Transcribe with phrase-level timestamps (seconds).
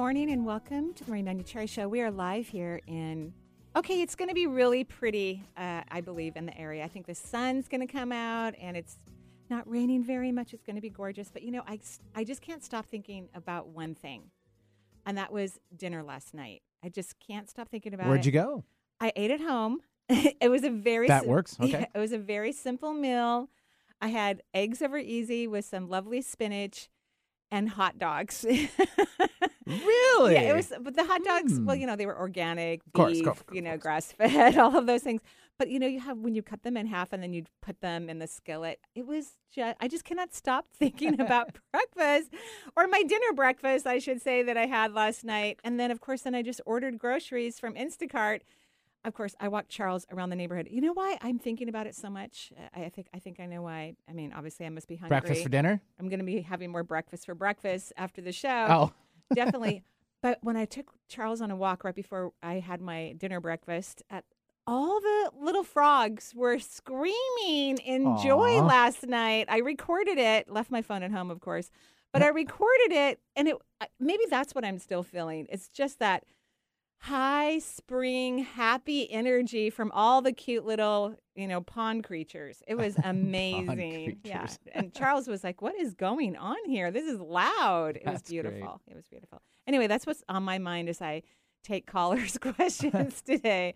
[0.00, 1.86] Good morning and welcome to the Marie Manuchehri Show.
[1.86, 3.34] We are live here in,
[3.76, 6.82] okay, it's going to be really pretty, uh, I believe, in the area.
[6.82, 8.96] I think the sun's going to come out and it's
[9.50, 10.54] not raining very much.
[10.54, 11.28] It's going to be gorgeous.
[11.30, 11.80] But you know, I,
[12.14, 14.30] I just can't stop thinking about one thing,
[15.04, 16.62] and that was dinner last night.
[16.82, 18.26] I just can't stop thinking about Where'd it.
[18.26, 18.64] you go?
[19.02, 19.80] I ate at home.
[20.08, 21.58] it was a very That sim- works?
[21.60, 21.72] Okay.
[21.72, 23.50] Yeah, it was a very simple meal.
[24.00, 26.88] I had eggs over easy with some lovely spinach
[27.50, 28.44] and hot dogs.
[29.66, 30.34] Really?
[30.34, 30.72] Yeah, it was.
[30.80, 31.80] But the hot dogs, well, Hmm.
[31.80, 35.02] you know, they were organic, beef, course, of you know, grass fed, all of those
[35.02, 35.22] things.
[35.58, 37.80] But you know, you have when you cut them in half and then you put
[37.80, 38.80] them in the skillet.
[38.96, 39.76] It was just.
[39.80, 42.32] I just cannot stop thinking about breakfast
[42.76, 45.60] or my dinner breakfast, I should say, that I had last night.
[45.62, 48.40] And then, of course, then I just ordered groceries from Instacart.
[49.04, 50.68] Of course, I walked Charles around the neighborhood.
[50.70, 52.52] You know why I'm thinking about it so much?
[52.74, 53.94] I I think I think I know why.
[54.08, 55.08] I mean, obviously, I must be hungry.
[55.08, 55.80] Breakfast for dinner?
[55.98, 58.92] I'm going to be having more breakfast for breakfast after the show Oh.
[59.34, 59.82] definitely.
[60.22, 64.02] But when I took Charles on a walk right before I had my dinner breakfast,
[64.10, 64.24] at
[64.66, 69.46] all the little frogs were screaming in joy last night.
[69.48, 71.70] I recorded it, left my phone at home, of course,
[72.12, 75.46] but I recorded it, and it uh, maybe that's what I'm still feeling.
[75.48, 76.24] It's just that
[77.00, 82.62] high spring happy energy from all the cute little you know pond creatures.
[82.66, 84.18] It was amazing.
[84.22, 84.46] Yeah.
[84.72, 86.90] and charles was like what is going on here?
[86.90, 87.96] This is loud.
[87.96, 88.42] It was That's great.
[88.42, 88.80] beautiful.
[88.86, 89.40] It was beautiful.
[89.66, 91.22] Anyway that's what's on my mind as i
[91.62, 93.74] take callers questions today.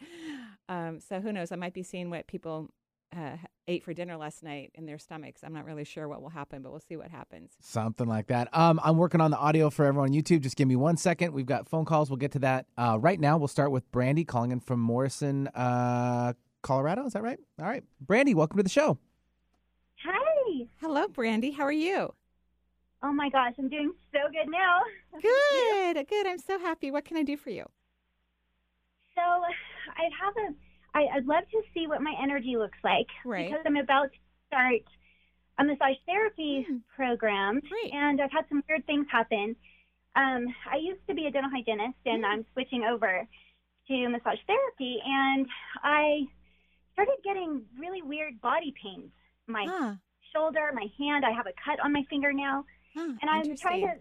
[0.68, 1.52] Um, so who knows?
[1.52, 2.70] I might be seeing what people
[3.16, 3.36] uh,
[3.68, 6.62] ate for dinner last night in their stomachs i'm not really sure what will happen
[6.62, 8.48] but we'll see what happens Something like that.
[8.56, 10.40] Um, I'm working on the audio for everyone on YouTube.
[10.40, 11.32] Just give me one second.
[11.32, 12.10] We've got phone calls.
[12.10, 12.66] We'll get to that.
[12.76, 16.32] Uh, right now, we'll start with Brandy calling in from Morrison, uh,
[16.62, 17.06] Colorado.
[17.06, 17.38] Is that right?
[17.60, 17.82] All right.
[18.00, 18.98] Brandy, welcome to the show.
[20.04, 20.66] Hi.
[20.80, 22.12] hello brandy how are you
[23.02, 24.80] Oh my gosh, I'm doing so good now.
[25.22, 27.64] good good i'm so happy what can i do for you
[29.14, 30.54] So I have a.
[30.94, 33.50] I, I'd love to see what my energy looks like Right.
[33.50, 34.82] because I'm about to start
[35.58, 36.76] a massage therapy Hmm.
[36.94, 37.92] program, Great.
[37.92, 39.56] and I've had some weird things happen.
[40.16, 42.30] Um, I used to be a dental hygienist, and Hmm.
[42.30, 43.26] I'm switching over
[43.88, 45.46] to massage therapy, and
[45.82, 46.26] I
[46.92, 49.10] started getting really weird body pains.
[49.46, 49.94] My Huh.
[50.32, 51.24] shoulder, my hand.
[51.24, 52.64] I have a cut on my finger now.
[52.94, 53.12] Huh.
[53.20, 53.98] and I'm trying to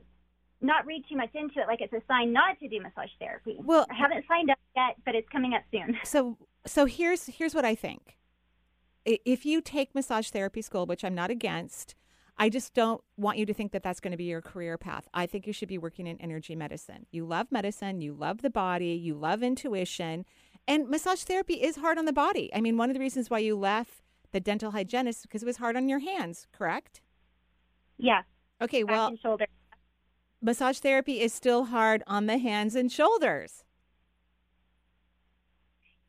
[0.62, 3.58] not read too much into it, like it's a sign not to do massage therapy.
[3.60, 5.98] Well- I haven't signed up yet, but it's coming up soon.
[6.04, 8.18] so so here's here's what I think.
[9.06, 11.94] If you take massage therapy school, which I'm not against,
[12.38, 15.08] I just don't want you to think that that's going to be your career path.
[15.14, 17.06] I think you should be working in energy medicine.
[17.12, 20.26] You love medicine, you love the body, you love intuition,
[20.68, 22.50] and massage therapy is hard on the body.
[22.56, 24.02] I mean, one of the reasons why you left
[24.32, 27.02] the dental hygienist because it was hard on your hands, correct?
[27.98, 28.22] Yeah,
[28.62, 29.48] Okay, well, shoulder.
[30.42, 33.64] massage therapy is still hard on the hands and shoulders.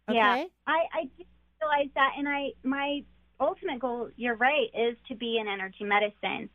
[0.09, 0.17] Okay?
[0.17, 1.27] Yeah, I I did
[1.61, 3.03] realize that, and I my
[3.41, 6.49] ultimate goal, you're right, is to be in energy medicine.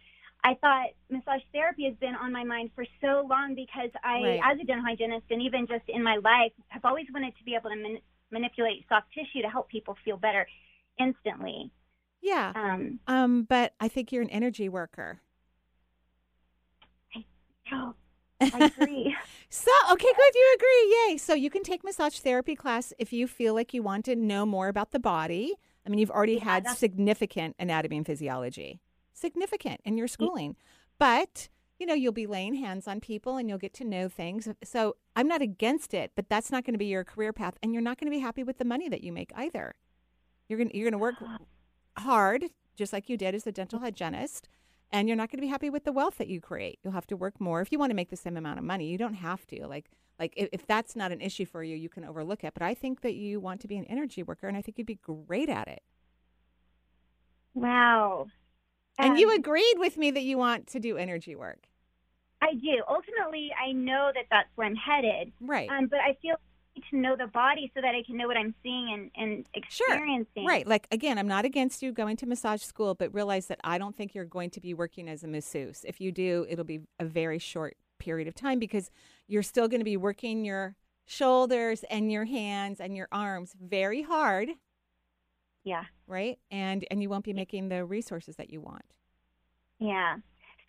[0.43, 4.41] I thought massage therapy has been on my mind for so long because I, Right.
[4.43, 7.55] as a dental hygienist, and even just in my life, have always wanted to be
[7.55, 7.99] able to man-
[8.31, 10.47] manipulate soft tissue to help people feel better
[10.97, 11.71] instantly.
[12.21, 12.53] Yeah.
[12.55, 15.19] Um, Um, but I think you're an energy worker.
[17.73, 17.93] oh,
[18.41, 19.15] I agree.
[19.51, 20.35] So, okay, good.
[20.35, 20.95] You agree.
[21.07, 21.17] Yay.
[21.17, 24.45] So, you can take massage therapy class if you feel like you want to know
[24.45, 25.55] more about the body.
[25.85, 28.79] I mean, you've already Yeah, had that's- significant anatomy and physiology,
[29.11, 30.55] significant in your schooling.
[30.99, 31.49] But,
[31.79, 34.47] you know, you'll be laying hands on people and you'll get to know things.
[34.63, 37.55] So, I'm not against it, but that's not going to be your career path.
[37.63, 39.73] And you're not going to be happy with the money that you make either.
[40.47, 41.15] You're going to, you're going to work
[41.97, 44.47] hard, just like you did as a dental hygienist,
[44.91, 46.79] and you're not going to be happy with the wealth that you create.
[46.83, 48.87] You'll have to work more if you want to make the same amount of money.
[48.87, 49.67] You don't have to.
[49.67, 49.89] Like,
[50.19, 52.53] like if, if that's not an issue for you, you can overlook it.
[52.53, 54.87] But I think that you want to be an energy worker, and I think you'd
[54.87, 55.81] be great at it.
[57.53, 58.27] wow.
[58.97, 61.69] And you agreed with me that you want to do energy work,
[62.41, 62.83] I do.
[62.87, 65.31] Ultimately, I know that that's where I'm headed.
[65.39, 65.69] right?
[65.69, 66.35] Um, but I feel
[66.91, 69.87] to know the body so that I can know what I'm seeing and, and Sure.
[69.93, 70.45] experiencing.
[70.45, 70.67] Right.
[70.67, 73.95] Like, again, I'm not against you going to massage school, but realize that I don't
[73.95, 75.83] think you're going to be working as a masseuse.
[75.87, 78.89] If you do, it'll be a very short period of time because
[79.27, 84.01] you're still going to be working your shoulders and your hands and your arms very
[84.03, 84.49] hard,
[85.63, 85.85] Yeah.
[86.07, 86.37] right?
[86.51, 88.83] And and you won't be making the resources that you want.
[89.79, 90.17] Yeah.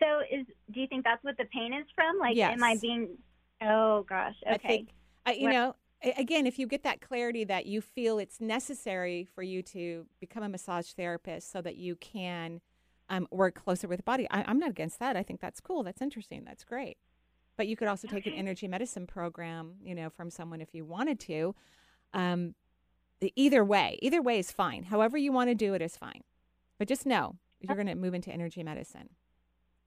[0.00, 2.18] So is do you think that's what the pain is from?
[2.18, 3.18] Like am I being
[3.62, 4.34] Oh gosh.
[4.46, 4.54] Okay.
[4.54, 4.88] I think,
[5.26, 9.26] I, you What- know, again, if you get that clarity that you feel it's necessary
[9.34, 12.60] for you to become a massage therapist so that you can
[13.08, 15.16] um, work closer with the body, I, I'm not against that.
[15.16, 15.82] I think that's cool.
[15.82, 16.44] That's interesting.
[16.44, 16.96] That's great.
[17.56, 20.84] But you could also take an energy medicine program, you know, from someone if you
[20.84, 21.54] wanted to.
[22.14, 22.54] Um,
[23.36, 24.84] either way, either way is fine.
[24.84, 26.22] However you want to do it is fine.
[26.78, 29.10] But just know you're going to move into energy medicine.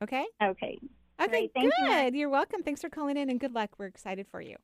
[0.03, 0.25] Okay.
[0.43, 0.77] okay.
[1.19, 1.29] Okay.
[1.29, 1.51] Great.
[1.53, 1.89] Thank you, good.
[1.89, 2.13] Matt.
[2.13, 2.61] You're welcome.
[2.61, 3.71] Thanks for calling in and good luck.
[3.79, 4.57] We're excited for you.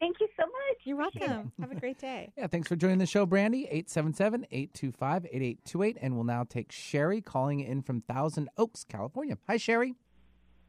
[0.00, 0.78] Thank you so much.
[0.84, 1.52] You're welcome.
[1.60, 2.32] Have a great day.
[2.36, 3.64] Yeah, thanks for joining the show, Brandy.
[3.64, 5.98] 877 825 8828.
[6.00, 9.36] And we'll now take Sherry calling in from Thousand Oaks, California.
[9.46, 9.94] Hi, Sherry.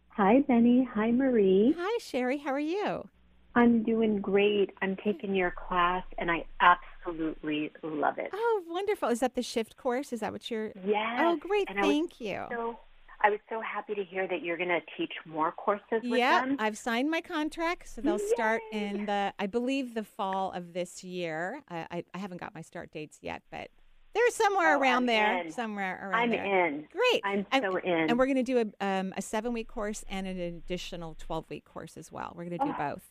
[0.09, 0.87] Hi, Benny.
[0.93, 1.73] Hi, Marie.
[1.77, 2.39] Hi, Sherry.
[2.39, 3.07] How are you?
[3.55, 4.71] I'm doing great.
[4.81, 8.29] I'm taking your class, and I absolutely love it.
[8.33, 9.09] Oh, wonderful.
[9.09, 10.11] Is that the shift course?
[10.11, 10.71] Is that what you're?
[10.85, 11.19] Yes.
[11.19, 11.69] Oh, great.
[11.69, 12.45] And I was Thank you.
[12.49, 12.79] so
[13.23, 16.41] I was so happy to hear that you're going to teach more courses with Yeah,
[16.45, 16.55] them.
[16.59, 21.03] I've signed my contract, so they'll start in the, I believe, the fall of this
[21.03, 21.61] year.
[21.69, 23.69] I, I, I haven't got my start dates yet, but
[24.13, 25.41] they're somewhere Oh, around I'm there.
[25.45, 25.51] in.
[25.51, 26.67] Somewhere around I'm there.
[26.67, 26.87] in.
[26.91, 27.21] Great.
[27.23, 28.09] I'm and, so in.
[28.09, 31.49] And we're going to do a, um, a seven week course and an additional 12
[31.49, 32.33] week course as well.
[32.35, 32.91] We're going to do Oh.
[32.93, 33.03] both.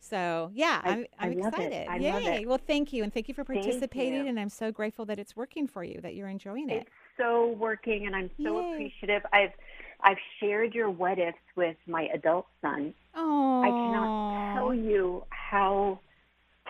[0.00, 2.02] So, yeah, I- I'm, I I'm excited.
[2.02, 2.46] Yay.
[2.46, 3.02] Well, thank you.
[3.02, 4.22] And thank you for participating.
[4.22, 4.26] you.
[4.28, 6.82] And I'm so grateful that it's working for you, that you're enjoying it.
[6.82, 8.72] It's so working, and I'm so Yay.
[8.72, 9.22] appreciative.
[9.32, 9.52] I've
[10.00, 12.94] I've shared your what ifs with my adult son.
[13.14, 16.00] Oh, I cannot tell you how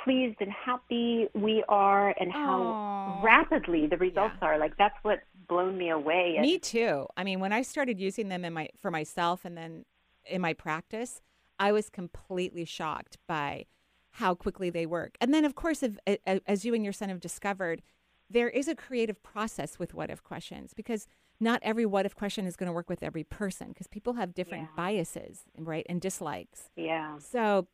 [0.02, 4.58] pleased and happy we are, and how rapidly the results are.
[4.58, 6.34] Like that's what's blown me away.
[6.36, 7.06] And Me too.
[7.16, 9.84] I mean, when I started using them in my for myself and then
[10.24, 11.20] in my practice,
[11.58, 13.66] I was completely shocked by
[14.12, 15.16] how quickly they work.
[15.20, 15.98] And then, of course, if,
[16.46, 17.82] as you and your son have discovered,
[18.30, 21.06] there is a creative process with what if questions because
[21.40, 24.34] not every what if question is going to work with every person because people have
[24.34, 24.76] different Yeah.
[24.76, 26.70] biases, right, and dislikes.
[26.76, 27.68] yeah, So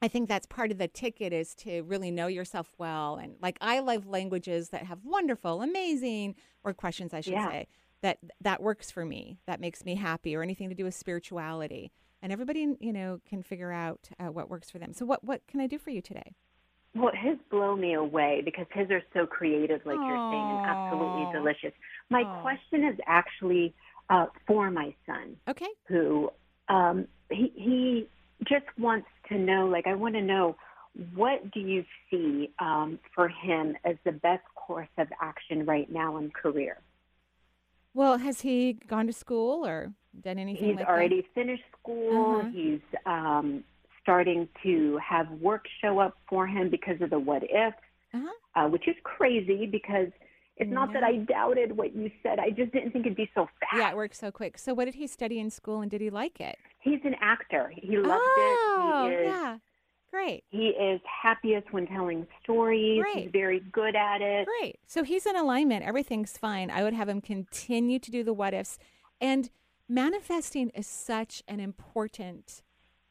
[0.00, 3.16] I think that's part of the ticket is to really know yourself well.
[3.16, 7.48] And like I love languages that have wonderful, amazing, or questions I should Yeah.
[7.48, 7.66] say,
[8.02, 11.90] that that works for me, that makes me happy, or anything to do with spirituality.
[12.22, 14.92] And everybody, you know, can figure out uh, what works for them.
[14.92, 16.34] So what what can I do for you today?
[16.98, 21.26] Well, his blow me away because his are so creative, like you're saying, and absolutely
[21.32, 21.72] delicious.
[22.10, 22.42] My Aw.
[22.42, 23.74] question is actually
[24.10, 25.36] uh, for my son.
[25.48, 25.68] Okay.
[25.86, 26.30] who
[26.68, 28.08] um, he he
[28.46, 29.66] just wants to know.
[29.66, 30.56] Like, I want to know
[31.14, 36.16] what do you see um, for him as the best course of action right now
[36.16, 36.78] in career?
[37.94, 42.40] Well, has he gone to school or done anything He's like already finished school.
[42.40, 42.50] Uh-huh.
[42.52, 43.64] He's um,
[44.08, 47.76] starting to have work show up for him because of the what ifs.
[48.14, 48.26] Uh-huh.
[48.56, 50.08] uh, which is crazy because.
[50.60, 52.40] It's not that I doubted what you said.
[52.40, 53.76] I just didn't think it'd be so fast.
[53.76, 54.58] Yeah, it worked so quick.
[54.58, 56.58] So what did he study in school and did he like it?
[56.80, 57.72] He's an actor.
[57.76, 59.10] He loved oh, it.
[59.10, 59.58] He is yeah.
[60.10, 60.42] Great.
[60.50, 63.00] He is happiest when telling stories.
[63.00, 63.24] Great.
[63.24, 64.48] He's very good at it.
[64.58, 64.80] Great.
[64.88, 65.84] So he's in alignment.
[65.84, 66.72] Everything's fine.
[66.72, 68.78] I would have him continue to do the what ifs.
[69.20, 69.50] And
[69.88, 72.62] manifesting is such an important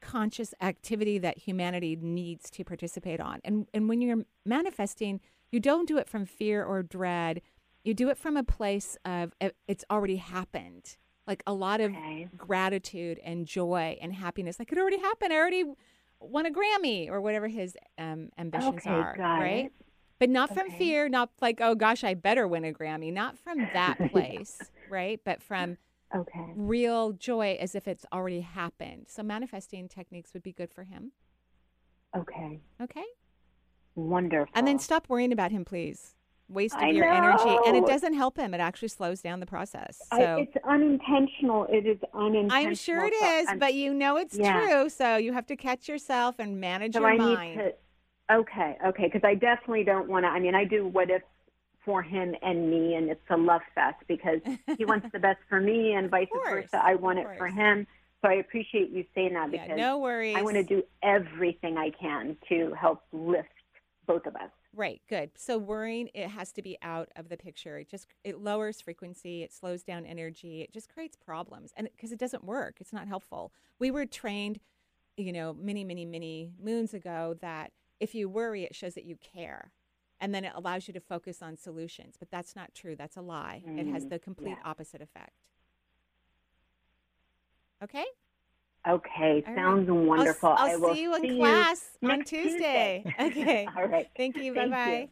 [0.07, 3.39] conscious activity that humanity needs to participate on.
[3.43, 5.19] And and when you're manifesting,
[5.51, 7.41] you don't do it from fear or dread.
[7.83, 9.33] You do it from a place of
[9.67, 10.97] it's already happened.
[11.27, 12.29] Like a lot of Okay.
[12.37, 14.59] gratitude and joy and happiness.
[14.59, 15.33] Like it already happened.
[15.33, 15.65] I already
[16.19, 19.15] won a Grammy or whatever his um, ambitions Okay, are.
[19.17, 19.65] right?
[19.65, 19.71] it.
[20.19, 23.11] But not from fear, not like, oh gosh, I better win a Grammy.
[23.13, 25.19] Not from that place, right?
[25.23, 25.77] But from
[26.15, 26.53] Okay.
[26.55, 29.05] real joy as if it's already happened.
[29.09, 31.11] So manifesting techniques would be good for him.
[32.15, 32.61] Okay.
[32.81, 33.03] Okay.
[33.95, 34.51] Wonderful.
[34.55, 36.13] And then stop worrying about him, please.
[36.49, 37.57] Waste of I your energy.
[37.65, 38.53] And it doesn't help him.
[38.53, 39.99] It actually slows down the process.
[40.11, 41.65] I, So it's unintentional.
[41.69, 42.51] It is unintentional.
[42.69, 44.53] I'm sure it is, I'm- but you know it's Yeah.
[44.53, 44.89] true.
[44.89, 47.57] So you have to catch yourself and manage so your I mind.
[47.57, 47.73] need to.
[48.35, 48.77] Okay.
[48.85, 49.05] Okay.
[49.11, 50.29] Because I definitely don't want to.
[50.29, 51.21] I mean, I do what if
[51.87, 54.41] for him and me, and it's a love fest because
[54.77, 56.81] he wants the best for me, and vice versa.
[56.83, 57.87] I want it for him.
[58.21, 60.35] So I appreciate you saying that yeah, because no worries.
[60.35, 63.47] I want to do everything I can to help lift
[64.05, 64.49] both of us.
[64.75, 65.31] Right, good.
[65.37, 67.77] So worrying it has to be out of the picture.
[67.77, 71.71] It just it lowers frequency, it slows down energy, it just creates problems.
[71.77, 73.53] And because it doesn't work, it's not helpful.
[73.79, 74.59] We were trained,
[75.15, 79.15] you know, many many many moons ago that if you worry it shows that you
[79.15, 79.71] care.
[80.19, 82.95] And then it allows you to focus on solutions, but that's not true.
[82.95, 83.61] That's a lie.
[83.65, 84.69] it has Mm, the complete yeah.
[84.69, 85.33] opposite effect.
[87.83, 88.05] Okay?
[88.87, 90.49] Okay, All sounds I'll, wonderful.
[90.49, 93.03] I'll I will see you in see class you on next Tuesday.
[93.19, 93.67] Okay.
[93.77, 94.07] All right.
[94.15, 94.53] Thank you.
[94.55, 95.09] Bye bye.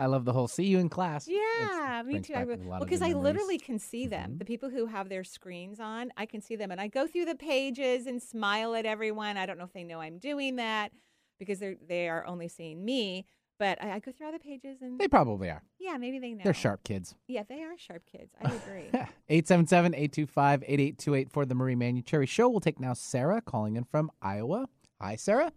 [0.00, 1.28] I love the whole see you in class.
[1.28, 2.32] Yeah, It's- me too.
[2.34, 4.32] I back re- a lot well, because I literally can see them.
[4.34, 4.38] Mhm.
[4.38, 7.24] The people who have their screens on, I can see them, and I go through
[7.26, 9.36] the pages and smile at everyone.
[9.36, 10.92] I don't know if they know I'm doing that
[11.38, 13.26] because they're they are only seeing me,
[13.58, 15.62] but I, I go through all the pages and They probably are.
[15.78, 16.42] yeah, maybe they know.
[16.44, 17.14] They're sharp kids.
[17.26, 18.30] Yeah, they are sharp kids.
[18.42, 18.88] I agree.
[19.28, 22.48] 877 825 8828 for the Marie Manuchehri Show.
[22.48, 24.68] We'll take now Sarah calling in from Iowa.
[25.00, 25.52] Hi, Sarah.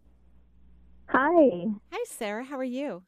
[1.10, 2.44] Hi, Hi, Sarah.
[2.44, 3.04] How are you?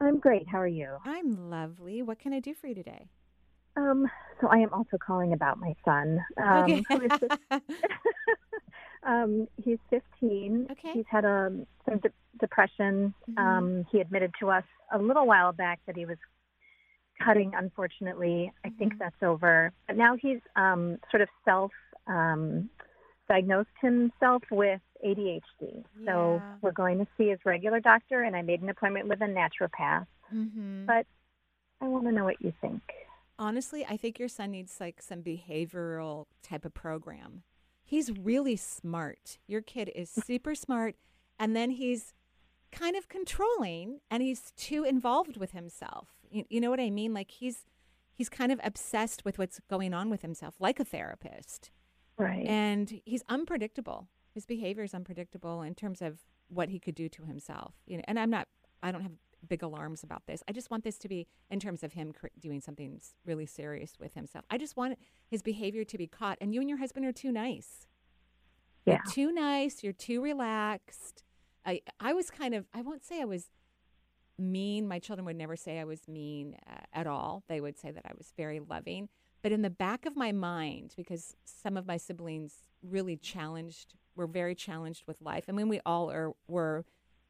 [0.00, 0.46] I'm great.
[0.48, 0.96] How are you?
[1.04, 2.02] I'm lovely.
[2.02, 3.08] What can I do for you today?
[3.76, 4.06] Um,
[4.40, 6.18] so I am also calling about my son.
[6.42, 6.82] Um, okay.
[6.88, 7.62] who is fif-
[9.04, 10.68] um, he's 15.
[10.72, 10.92] Okay.
[10.92, 13.14] He's had um, some de- depression.
[13.30, 13.38] Mhm.
[13.38, 16.18] Um, he admitted to us a little while back that he was
[17.24, 17.52] cutting.
[17.54, 18.98] Unfortunately, I think Mhm.
[18.98, 19.72] that's over.
[19.86, 21.72] But now he's um, sort of self
[22.06, 22.70] um,
[23.28, 25.42] diagnosed himself with ADHD.
[25.98, 26.04] Yeah.
[26.06, 29.26] So we're going to see his regular doctor, and I made an appointment with a
[29.26, 30.06] naturopath.
[30.32, 30.86] mm-hmm.
[30.86, 31.06] But
[31.80, 32.82] I want to know what you think.
[33.38, 37.42] Honestly, I think your son needs like some behavioral type of program.
[37.88, 39.38] He's really smart.
[39.46, 40.96] Your kid is super smart,
[41.38, 42.12] and then he's
[42.70, 46.08] kind of controlling and he's too involved with himself.
[46.30, 47.14] You, you know what I mean?
[47.14, 47.64] Like he's
[48.12, 51.70] he's kind of obsessed with what's going on with himself, like a therapist.
[52.18, 52.44] Right.
[52.46, 54.08] And he's unpredictable.
[54.34, 56.18] His behavior is unpredictable in terms of
[56.48, 57.72] what he could do to himself.
[57.86, 58.48] You know, and I'm not.
[58.82, 59.12] I don't have
[59.46, 60.42] big alarms about this.
[60.48, 63.94] I just want this to be in terms of him cr- doing something really serious
[63.98, 64.44] with himself.
[64.50, 66.38] I just want his behavior to be caught.
[66.40, 67.86] And you and your husband are too nice.
[68.84, 68.94] Yeah.
[68.94, 69.82] You're too nice.
[69.82, 71.24] You're too relaxed.
[71.64, 72.66] I I was kind of.
[72.72, 73.50] I won't say I was
[74.38, 74.88] mean.
[74.88, 77.44] My children would never say I was mean uh, at all.
[77.48, 79.08] They would say that I was very loving.
[79.42, 84.26] But in the back of my mind, because some of my siblings really challenged, were
[84.26, 85.44] very challenged with life.
[85.48, 86.84] I mean, we all are were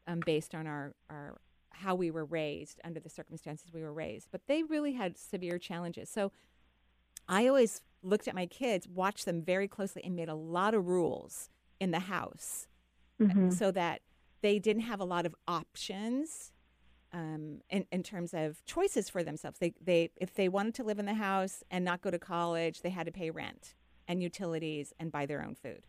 [0.07, 1.39] um, based on our our
[1.79, 4.27] how we were raised under the circumstances we were raised.
[4.31, 6.09] But they really had severe challenges.
[6.09, 6.31] So
[7.27, 10.87] I always looked at my kids, watched them very closely, and made a lot of
[10.87, 12.67] rules in the house
[13.19, 13.51] Mhm.
[13.53, 14.01] so that
[14.41, 16.51] they didn't have a lot of options
[17.11, 19.59] um, in, in terms of choices for themselves.
[19.59, 22.81] They, they, if they wanted to live in the house and not go to college,
[22.81, 23.75] they had to pay rent
[24.07, 25.87] and utilities and buy their own food.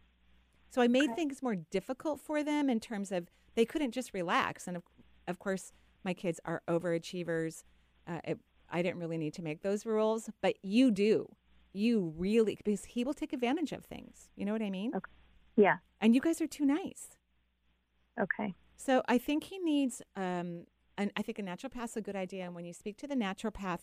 [0.71, 1.17] So I made Okay.
[1.17, 4.67] things more difficult for them in terms of they couldn't just relax.
[4.67, 4.83] And of,
[5.29, 5.73] of course,
[6.05, 7.65] my kids are overachievers.
[8.07, 8.39] Uh, it,
[8.71, 11.35] I didn't really need to make those rules, but you do.
[11.73, 14.31] You really, because he will take advantage of things.
[14.37, 14.93] You know what I mean?
[14.95, 15.11] Okay.
[15.57, 15.77] Yeah.
[16.01, 17.17] And you guys are too nice.
[18.21, 18.55] Okay.
[18.77, 20.67] So I think he needs, um,
[20.97, 22.45] and I think a naturopath's a good idea.
[22.45, 23.81] And when you speak to the naturopath,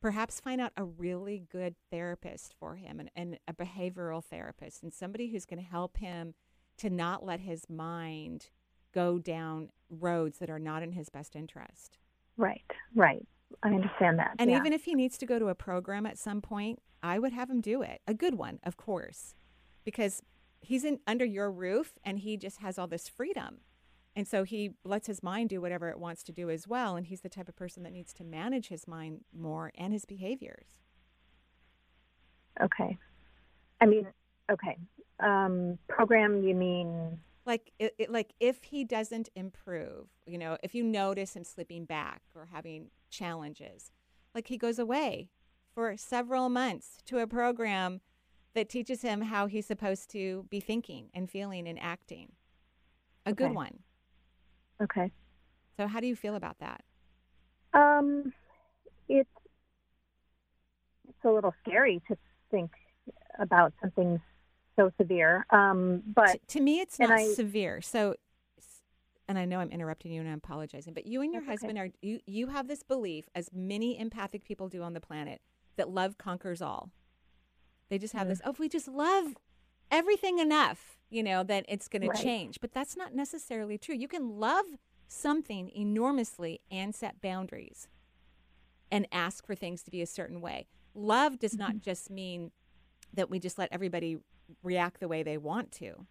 [0.00, 4.92] perhaps find out a really good therapist for him and, and a behavioral therapist and
[4.92, 6.34] somebody who's going to help him
[6.78, 8.50] to not let his mind
[8.96, 11.98] go down roads that are not in his best interest.
[12.38, 12.64] Right.
[12.94, 13.26] Right.
[13.62, 14.34] I understand that.
[14.38, 14.56] And yeah.
[14.56, 17.50] even if he needs to go to a program at some point, I would have
[17.50, 18.00] him do it.
[18.06, 19.34] A good one, of course,
[19.84, 20.22] because
[20.60, 23.58] he's in under your roof and he just has all this freedom.
[24.16, 26.96] And so he lets his mind do whatever it wants to do as well.
[26.96, 30.06] And he's the type of person that needs to manage his mind more and his
[30.06, 30.80] behaviors.
[32.62, 32.96] okay.
[33.78, 34.06] I mean,
[34.50, 34.78] okay.
[35.20, 37.18] Um, program, you mean?
[37.46, 41.84] Like, it, it, like if he doesn't improve, you know, if you notice him slipping
[41.84, 43.92] back or having challenges,
[44.34, 45.30] like he goes away
[45.72, 48.00] for several months to a program
[48.54, 52.32] that teaches him how he's supposed to be thinking and feeling and acting.
[53.26, 53.80] A good one.
[54.82, 55.12] Okay.
[55.76, 56.82] So, how do you feel about that?
[57.74, 58.32] Um,
[59.08, 59.28] it's
[61.08, 62.16] it's a little scary to
[62.50, 62.70] think
[63.38, 64.20] about something
[64.76, 65.46] so severe.
[65.50, 67.80] Um, but T- to me, it's not I- severe.
[67.80, 68.14] So,
[69.28, 71.66] and I know I'm interrupting you and I'm apologizing, but you and your That's okay.
[71.68, 75.40] husband are you you have this belief, as many empathic people do on the planet,
[75.76, 76.90] that love conquers all.
[77.88, 78.30] They just have Mm.
[78.30, 78.40] this.
[78.44, 79.36] Oh, if we just love
[79.90, 82.16] everything enough, you know, that it's going Right.
[82.16, 82.60] to change.
[82.60, 83.94] But that's not necessarily true.
[83.94, 84.64] You can love
[85.08, 87.86] something enormously and set boundaries,
[88.90, 90.66] and ask for things to be a certain way.
[90.94, 92.50] Love does not just mean
[93.12, 94.18] that we just let everybody
[94.62, 96.06] react the way they want to,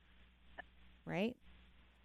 [1.06, 1.36] right?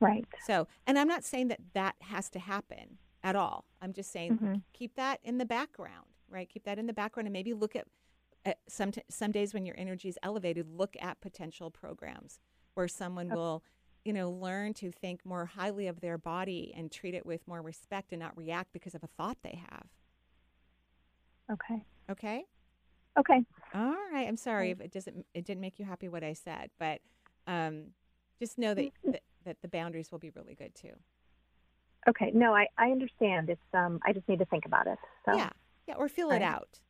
[0.00, 0.24] right.
[0.46, 3.66] So, and I'm not saying that that has to happen at all.
[3.82, 4.62] I'm just saying Mhm.
[4.72, 6.48] keep that in the background, right?
[6.48, 7.86] Keep that in the background and maybe look at,
[8.44, 12.38] at some t- some days when your energy is elevated, look at potential programs
[12.74, 13.62] where someone will,
[14.04, 17.60] you know, learn to think more highly of their body and treat it with more
[17.60, 19.88] respect and not react because of a thought they have.
[21.50, 21.84] Okay.
[22.08, 22.44] Okay?
[23.18, 23.44] Okay.
[23.74, 24.26] All right.
[24.26, 27.00] I'm sorry if it doesn't it didn't make you happy what I said, but
[27.46, 27.86] um
[28.38, 30.92] just know that, that that the boundaries will be really good too.
[32.08, 32.30] Okay.
[32.34, 33.50] No, I, I understand.
[33.50, 34.98] It's um I just need to think about it.
[35.26, 35.50] So Yeah,
[35.86, 36.80] yeah, or feel it out.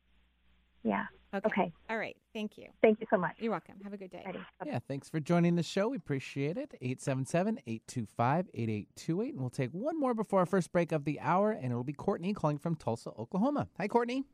[0.83, 1.05] yeah.
[1.33, 1.47] Okay.
[1.47, 1.73] Okay.
[1.89, 2.17] All right.
[2.33, 2.67] Thank you.
[2.81, 3.37] Thank you so much.
[3.39, 3.75] You're welcome.
[3.83, 4.21] Have a good day.
[4.25, 4.39] Ready.
[4.65, 5.87] Yeah, thanks for joining the show.
[5.87, 6.73] We appreciate it.
[6.81, 9.31] 877 825 8828.
[9.33, 11.93] And we'll take one more before our first break of the hour, and it'll be
[11.93, 13.69] Courtney calling from Tulsa, Oklahoma.
[13.77, 14.25] Hi, Courtney.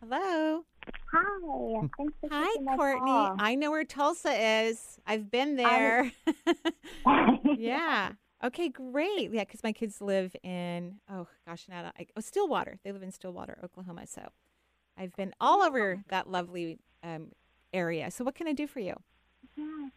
[0.00, 0.64] Hello.
[1.12, 1.88] Hi.
[1.96, 3.00] For Hi, Courtney.
[3.00, 3.36] call.
[3.38, 4.98] I know where Tulsa is.
[5.06, 6.12] I've been there.
[7.58, 8.12] yeah.
[8.44, 9.32] Okay, great.
[9.32, 12.78] Yeah, because my kids live in oh gosh, now I, oh Stillwater.
[12.84, 14.06] They live in Stillwater, Oklahoma.
[14.06, 14.28] So
[14.96, 17.32] I've been all over that lovely um,
[17.72, 18.10] area.
[18.10, 18.94] So what can I do for you?
[19.56, 19.88] Yeah.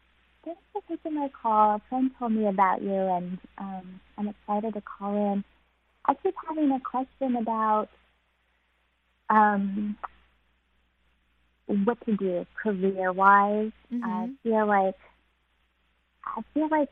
[0.44, 1.76] Thanks for taking my call.
[1.76, 5.44] A friend told me about you, and um, I'm excited to call in.
[6.06, 7.90] I keep having a question about
[9.32, 9.96] um,
[11.86, 13.72] what to do career-wise.
[13.92, 14.38] I Mhm.
[14.44, 15.00] feel like
[16.26, 16.90] I feel like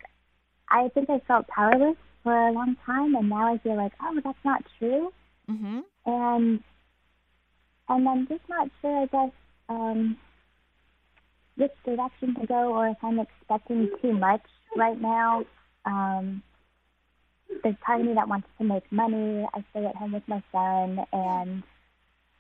[0.70, 4.20] I think I felt powerless for a long time, and now I feel like, oh,
[4.24, 5.14] that's not true.
[5.50, 5.80] Mm-hmm.
[6.06, 6.64] and
[7.90, 9.32] and I'm just not sure, I guess,
[9.68, 10.18] um,
[11.56, 15.44] which direction to go, or if I'm expecting too much right now.
[15.86, 16.44] Um,
[17.64, 19.46] there's part of me that wants to make money.
[19.54, 21.64] I stay at home with my son, and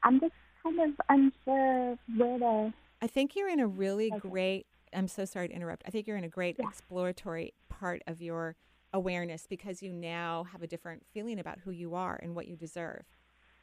[0.03, 2.73] I'm just kind of unsure where to.
[3.01, 4.27] I think you're in a really Okay.
[4.29, 4.67] great.
[4.93, 5.83] I'm so sorry to interrupt.
[5.85, 6.67] I think you're in a great Yeah.
[6.67, 8.55] exploratory part of your
[8.91, 12.55] awareness because you now have a different feeling about who you are and what you
[12.55, 13.05] deserve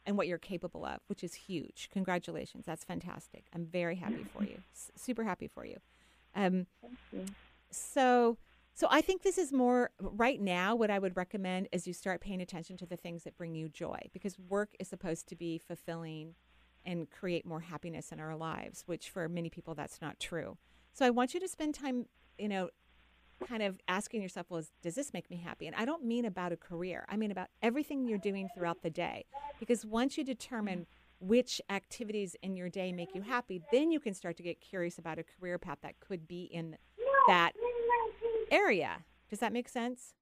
[0.05, 1.89] and what you're capable of, which is huge.
[1.91, 2.65] Congratulations.
[2.65, 3.45] That's fantastic.
[3.53, 4.61] I'm very happy for you.
[4.73, 5.77] S- super happy for you.
[6.33, 7.25] Um, Thank you.
[7.71, 8.37] so,
[8.77, 10.75] so I think this is more right now.
[10.75, 13.69] What I would recommend is you start paying attention to the things that bring you
[13.69, 16.35] joy, because work is supposed to be fulfilling
[16.85, 18.83] and create more happiness in our lives.
[18.85, 20.59] Which for many people, that's not true.
[20.93, 22.05] So I want you to spend time,
[22.37, 22.69] you know,
[23.47, 25.65] kind of asking yourself, well, does this make me happy?
[25.65, 27.03] And I don't mean about a career.
[27.09, 29.25] I mean about everything you're doing throughout the day.
[29.59, 30.85] Because once you determine
[31.19, 34.99] which activities in your day make you happy, then you can start to get curious
[34.99, 36.77] about a career path that could be in
[37.27, 37.53] that
[38.51, 39.05] area.
[39.29, 40.13] Does that make sense?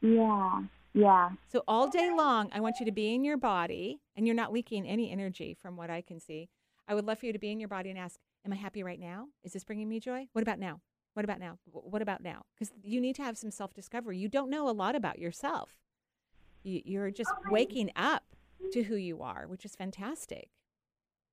[0.00, 0.62] Yeah,
[0.94, 1.30] yeah.
[1.50, 4.52] So all day long, I want you to be in your body, and you're not
[4.52, 6.48] leaking any energy from what I can see.
[6.86, 8.82] I would love for you to be in your body and ask, Am I happy
[8.82, 9.26] right now?
[9.42, 10.28] Is this bringing me joy?
[10.32, 10.80] What about now?
[11.14, 11.58] What about now?
[11.72, 12.42] What about now?
[12.54, 14.18] Because you need to have some self discovery.
[14.18, 15.70] You don't know a lot about yourself.
[16.62, 18.24] You're just waking up
[18.72, 20.50] to who you are, which is fantastic.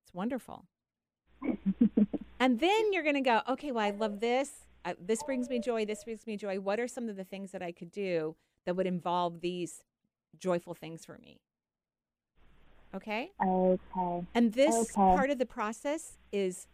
[0.02, 0.66] It's wonderful.
[2.40, 4.66] And then you're going to go, okay, well, I love this.
[4.84, 5.84] Uh, this brings me joy.
[5.84, 6.60] This brings me joy.
[6.60, 9.82] What are some of the things that I could do that would involve these
[10.38, 11.40] joyful things for me?
[12.94, 13.32] Okay?
[13.44, 14.26] Okay.
[14.34, 15.14] And this Okay.
[15.14, 16.68] part of the process is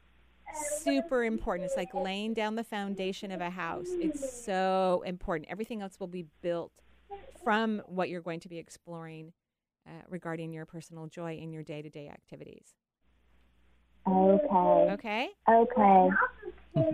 [0.50, 1.64] super important.
[1.66, 3.96] It's like laying down the foundation of a house.
[4.00, 5.48] It's so important.
[5.50, 6.72] Everything else will be built
[7.42, 9.32] from what you're going to be exploring
[9.86, 12.74] uh, regarding your personal joy in your day to day activities.
[14.06, 14.92] Okay.
[14.92, 15.28] Okay?
[15.48, 16.08] Okay.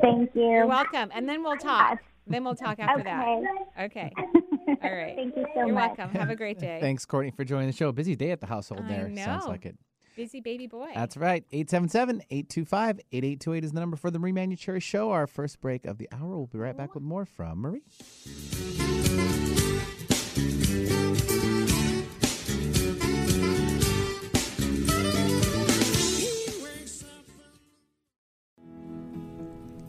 [0.03, 0.43] Thank you.
[0.43, 1.11] You're welcome.
[1.15, 1.99] And then we'll talk.
[2.27, 3.11] Then we'll talk after Okay.
[3.11, 3.85] that.
[3.85, 4.13] Okay.
[4.83, 5.15] All right.
[5.17, 5.57] Thank you so much.
[5.57, 5.99] You're much.
[5.99, 6.11] welcome.
[6.19, 6.79] Have a great day.
[6.81, 7.91] Thanks, Courtney, for joining the show.
[7.93, 9.17] Busy day at the household I there.
[9.17, 9.77] Sounds like it.
[10.15, 10.91] Busy baby boy.
[10.95, 11.45] That's right.
[11.53, 15.11] 877 825 8828 is the number for the Marie Manuchehri Show.
[15.11, 16.37] Our first break of the hour.
[16.37, 17.83] We'll be right back with more from Marie.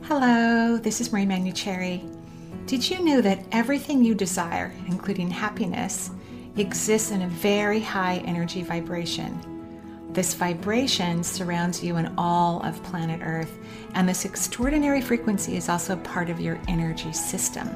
[0.09, 2.01] Hello, this is Marie Manuchehri.
[2.65, 6.09] Did you know that everything you desire, including happiness,
[6.57, 9.39] exists in a very high energy vibration?
[10.11, 13.59] This vibration surrounds you and all of planet Earth,
[13.93, 17.69] and this extraordinary frequency is also part of your energy system.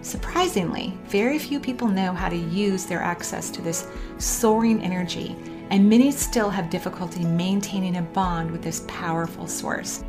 [0.00, 5.36] Surprisingly, very few people know how to use their access to this soaring energy,
[5.68, 10.02] and many still have difficulty maintaining a bond with this powerful source.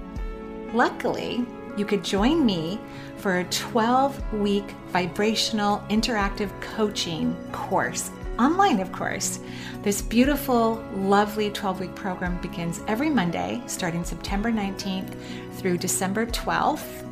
[0.74, 1.46] Luckily,
[1.78, 2.80] you could join me
[3.18, 9.40] for a 12 week vibrational interactive coaching course, online, of course.
[9.84, 15.16] This beautiful, lovely 12 week program begins every Monday, starting September 19th
[15.54, 17.06] through December 12th,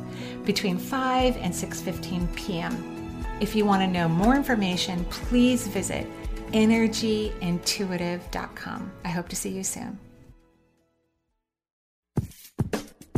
[0.44, 3.24] between 5 and 6:15 p.m.
[3.40, 6.06] If you want to know more information, please visit
[6.52, 8.92] energyintuitive.com.
[9.04, 10.09] I hope to see you soon.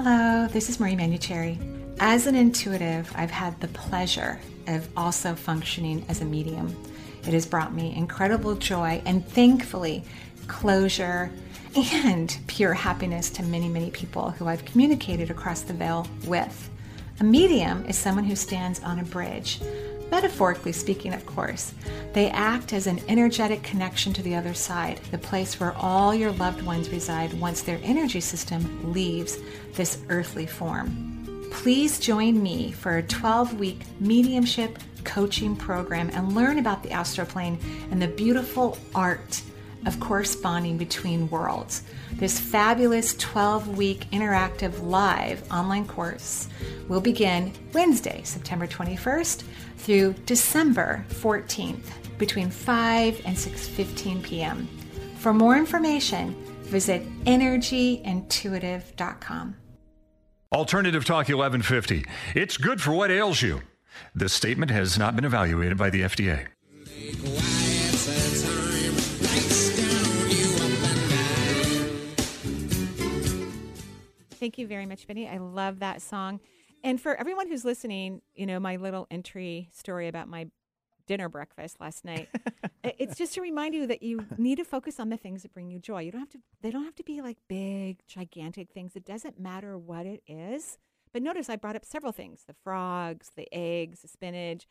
[0.00, 1.58] Hello, this is Marie Manuchehri.
[1.98, 6.72] As an intuitive, I've had the pleasure of also functioning as a medium.
[7.26, 10.04] It has brought me incredible joy and thankfully
[10.46, 11.32] closure
[11.74, 16.70] and pure happiness to many, many people who I've communicated across the veil with.
[17.18, 19.60] A medium is someone who stands on a bridge
[20.10, 21.74] Metaphorically speaking, of course,
[22.14, 26.32] they act as an energetic connection to the other side, the place where all your
[26.32, 29.38] loved ones reside once their energy system leaves
[29.74, 31.48] this earthly form.
[31.50, 37.26] Please join me for a 12 week mediumship coaching program and learn about the astral
[37.26, 37.58] plane
[37.90, 39.42] and the beautiful art
[39.86, 41.82] of corresponding between worlds.
[42.12, 46.48] This fabulous 12 week interactive live online course
[46.88, 49.44] will begin Wednesday, September 21st
[49.76, 54.68] through December 14th between 5 and 6:15 p.m.
[55.18, 59.56] For more information, visit energyintuitive.com.
[60.50, 62.04] Alternative Talk 1150.
[62.34, 63.60] It's good for what ails you.
[64.14, 66.46] This statement has not been evaluated by the FDA.
[74.38, 75.28] Thank you very much, Benny.
[75.28, 76.40] I love that song.
[76.84, 80.46] And for everyone who's listening, you know, my little entry story about my
[81.08, 82.28] dinner breakfast last night.
[82.84, 85.70] it's just to remind you that you need to focus on the things that bring
[85.70, 86.02] you joy.
[86.02, 88.94] You don't have to they don't have to be like big, gigantic things.
[88.94, 90.78] It doesn't matter what it is.
[91.12, 94.68] But notice I brought up several things, the frogs, the eggs, the spinach.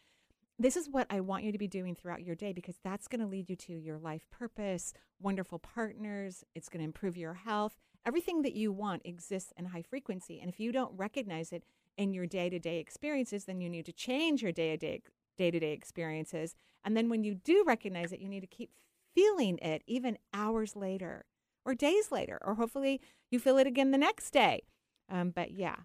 [0.59, 3.21] This is what I want you to be doing throughout your day because that's going
[3.21, 7.75] to lead you to your life purpose, wonderful partners, it's going to improve your health.
[8.07, 10.39] Everything that you want exists in high frequency.
[10.39, 11.65] And if you don't recognize it
[11.97, 15.01] in your day to day experiences, then you need to change your day to day
[15.37, 16.55] day to day experiences.
[16.85, 18.71] And then when you do recognize it, you need to keep
[19.13, 21.25] feeling it even hours later
[21.65, 24.63] or days later, or hopefully you feel it again the next day.
[25.09, 25.75] Um, but yeah,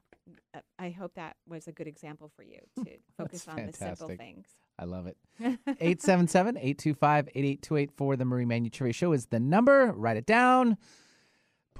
[0.54, 4.08] uh, I hope that was a good example for you to focus on the simple
[4.08, 4.46] things.
[4.78, 5.16] I love it.
[5.40, 9.92] 877 825 8828 for the Marie Manuchehri Show is the number.
[9.92, 10.78] Write it down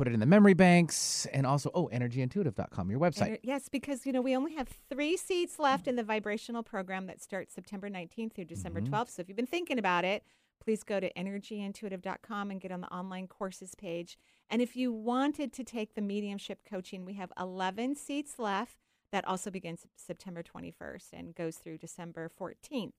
[0.03, 3.39] put it in the memory banks and also oh energyintuitive.com your website.
[3.45, 7.23] yes because you know we only have three seats left in the vibrational program that
[7.23, 8.93] starts september 19th through december mm-hmm.
[8.93, 10.25] 12th so if you've been thinking about it
[10.61, 14.17] please go to energyintuitive.com and get on the online courses page.
[14.49, 18.79] And if you wanted to take the mediumship coaching we have 11 seats left.
[19.13, 22.95] That also begins september 21st and goes through december 14th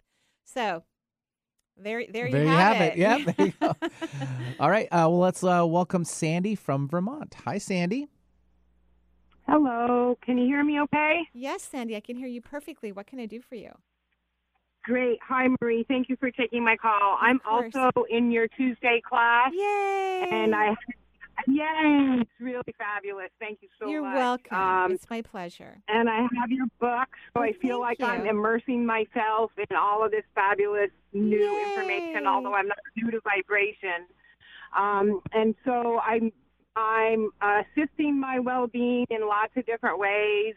[0.45, 0.83] so
[1.77, 2.93] there, there, there you, have, have it.
[2.93, 2.97] it.
[2.97, 3.75] Yeah, there you go.
[4.59, 4.87] All right.
[4.87, 7.35] Uh, well, let's uh, welcome Sandy from Vermont.
[7.45, 8.07] Hi, Sandy.
[9.47, 10.17] Hello.
[10.21, 11.21] Can you hear me okay?
[11.33, 11.95] Yes, Sandy.
[11.95, 12.91] I can hear you perfectly.
[12.91, 13.71] What can I do for you?
[14.83, 15.19] Great.
[15.27, 15.85] Hi, Marie.
[15.87, 17.13] Thank you for taking my call.
[17.13, 17.73] Of I'm course.
[17.75, 19.51] also in your Tuesday class.
[19.53, 20.27] Yay!
[20.31, 20.75] And I
[21.47, 22.19] Yay!
[22.21, 23.29] It's really fabulous.
[23.39, 23.91] Thank you so much.
[23.91, 24.57] You're welcome.
[24.57, 25.81] Um, it's my pleasure.
[25.87, 30.03] And I have your book, so Oh, I feel like I'm immersing myself in all
[30.05, 31.63] of this fabulous new Yay.
[31.69, 34.07] information, although I'm not new to vibration.
[34.77, 36.31] Um, and so I'm
[36.75, 40.55] I'm assisting my well-being in lots of different ways,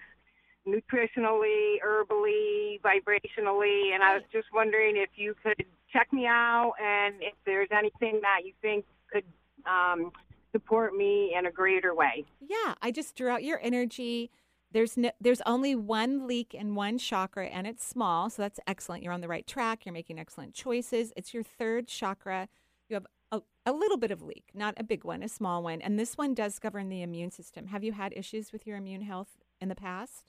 [0.67, 5.62] nutritionally, herbally, vibrationally, and I was just wondering if you could
[5.93, 9.25] check me out and if there's anything that you think could
[9.67, 10.11] um,
[10.57, 12.25] support me in a greater way.
[12.40, 14.31] Yeah, I just drew out your energy.
[14.73, 19.03] There's no, there's only one leak in one chakra, and it's small, so that's excellent.
[19.03, 19.85] You're on the right track.
[19.85, 21.12] You're making excellent choices.
[21.16, 22.49] It's your third chakra.
[22.88, 25.81] You have a, a little bit of leak, not a big one, a small one,
[25.83, 27.66] and this one does govern the immune system.
[27.66, 30.25] Have you had issues with your immune health in the past?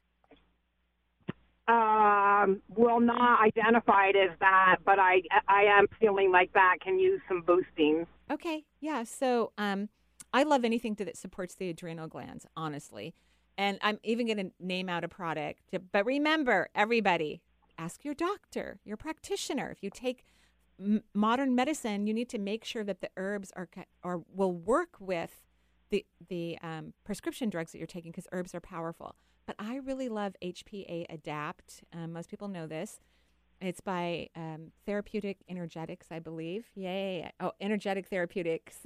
[1.67, 7.19] Um, well, not identified as that, but I I am feeling like that can use
[7.27, 8.07] some boosting.
[8.31, 9.03] Okay, yeah.
[9.03, 9.89] So um,
[10.33, 13.15] I love anything that supports the adrenal glands, honestly.
[13.57, 15.61] And I'm even going to name out a product.
[15.91, 17.41] But remember, everybody,
[17.77, 19.71] ask your doctor, your practitioner.
[19.71, 20.25] If you take
[20.79, 23.67] m- modern medicine, you need to make sure that the herbs are
[24.03, 25.43] or will work with
[25.89, 29.15] the the um, prescription drugs that you're taking because herbs are powerful.
[29.45, 31.83] But I really love HPA Adapt.
[31.93, 32.99] Um, most people know this.
[33.59, 36.65] It's by um, Therapeutic Energetics, I believe.
[36.75, 37.31] Yay!
[37.39, 38.85] Oh, Energetic Therapeutics.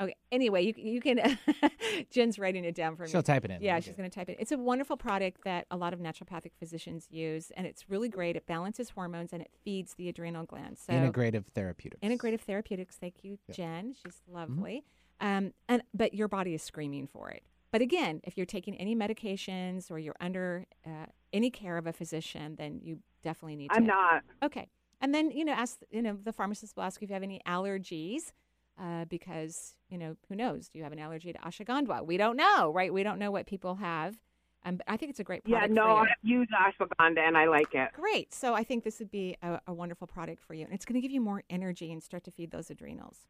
[0.00, 0.14] Okay.
[0.30, 1.38] Anyway, you you can.
[2.10, 3.08] Jen's writing it down for me.
[3.08, 3.60] She'll type it in.
[3.62, 3.86] Yeah, Okay.
[3.86, 4.36] she's going to type it.
[4.38, 8.36] It's a wonderful product that a lot of naturopathic physicians use, and it's really great.
[8.36, 10.80] It balances hormones and it feeds the adrenal glands.
[10.86, 12.00] So Integrative therapeutics.
[12.02, 12.96] integrative therapeutics.
[12.96, 13.56] Thank you, Yep.
[13.56, 13.94] Jen.
[14.04, 14.84] She's lovely.
[15.20, 17.42] Um, and but your body is screaming for it.
[17.72, 21.92] But again, if you're taking any medications or you're under uh, any care of a
[21.92, 23.76] physician, then you definitely need to.
[23.76, 24.22] I'm not.
[24.42, 24.68] Okay.
[25.00, 27.22] And then, you know, ask, you know, the pharmacist will ask you if you have
[27.22, 28.32] any allergies
[28.80, 30.68] uh, because, you know, who knows?
[30.68, 32.06] Do you have an allergy to ashwagandha?
[32.06, 32.92] We don't know, right?
[32.92, 34.18] We don't know what people have.
[34.64, 35.70] Um, but I think it's a great product.
[35.70, 35.96] Yeah, no.
[35.96, 37.90] I've used ashwagandha and I like it.
[37.92, 38.34] Great.
[38.34, 40.64] So I think this would be a, a wonderful product for you.
[40.64, 43.28] And it's going to give you more energy and start to feed those adrenals.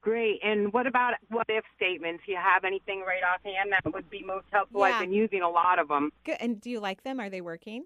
[0.00, 0.40] Great.
[0.42, 2.22] And what about what if statements?
[2.26, 4.80] You have anything right offhand that would be most helpful?
[4.80, 4.94] Yeah.
[4.94, 6.10] I've been using a lot of them.
[6.24, 6.38] Good.
[6.40, 7.20] And do you like them?
[7.20, 7.84] Are they working?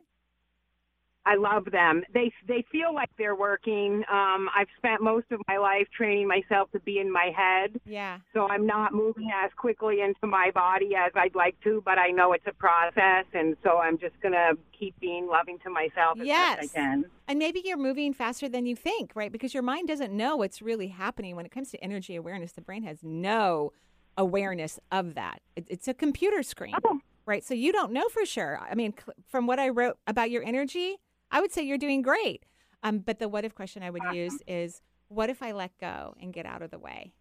[1.26, 2.02] I love them.
[2.12, 4.02] They they feel like they're working.
[4.10, 8.18] Um, I've spent most of my life training myself to be in my head, Yeah.
[8.34, 11.82] so I'm not moving as quickly into my body as I'd like to.
[11.84, 15.70] But I know it's a process, and so I'm just gonna keep being loving to
[15.70, 16.60] myself as Yes.
[16.60, 17.04] best I can.
[17.26, 19.32] And maybe you're moving faster than you think, right?
[19.32, 21.36] Because your mind doesn't know what's really happening.
[21.36, 23.72] When it comes to energy awareness, the brain has no
[24.16, 25.40] awareness of that.
[25.56, 27.00] It, it's a computer screen, Oh.
[27.26, 27.42] right?
[27.42, 28.60] So you don't know for sure.
[28.60, 30.98] I mean, cl- from what I wrote about your energy,
[31.30, 32.44] I would say you're doing great.
[32.82, 36.14] Um, but the what if question I would use is, what if I let go
[36.20, 37.12] and get out of the way?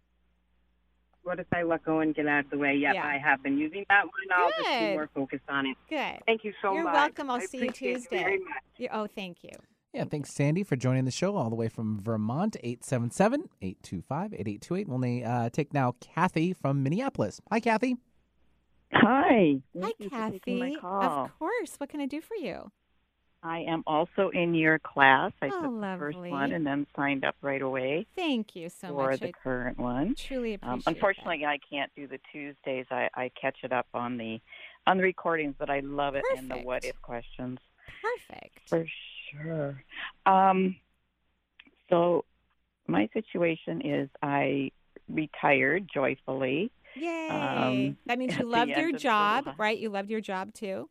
[1.22, 2.74] What if I let go and get out of the way?
[2.76, 3.06] Yep, Yeah.
[3.06, 4.12] I have been using that one.
[4.36, 4.88] I'll just Good.
[4.90, 5.76] be more focused on it.
[5.88, 6.22] Good.
[6.26, 6.76] Thank you so much.
[6.76, 7.30] You're welcome.
[7.30, 8.18] I'll I see you appreciate it Tuesday.
[8.18, 8.62] very much.
[8.76, 9.50] You- oh, thank you.
[9.94, 14.88] Yeah, thanks, Sandy, for joining the show all the way from Vermont, 877 825 8828.
[14.88, 17.40] We'll uh, take now Kathy from Minneapolis.
[17.50, 17.96] Hi, Kathy.
[18.92, 19.00] Hi.
[19.00, 20.76] Hi, Thank you for my Kathy.
[20.80, 21.24] call.
[21.26, 21.74] Of course.
[21.78, 22.72] What can I do for you?
[23.44, 25.30] I am also in your class.
[25.42, 26.30] I Oh, took the first lovely.
[26.30, 29.20] one and then signed up right away Thank you so for much.
[29.20, 30.14] For the I current one.
[30.16, 30.90] truly appreciate Um, that.
[30.94, 32.86] unfortunately, I can't do the Tuesdays.
[32.90, 34.40] I, I catch it up on the
[34.86, 37.58] on the recordings, but I love it and the what if questions
[38.02, 38.58] Perfect.
[38.68, 38.84] for
[39.30, 39.82] sure.
[40.26, 40.76] Um,
[41.90, 42.24] so
[42.86, 44.70] my situation is I
[45.08, 46.70] retired joyfully.
[46.96, 47.28] Yay.
[47.28, 49.78] um, that means you loved your job, right?
[49.78, 50.88] You loved your job too.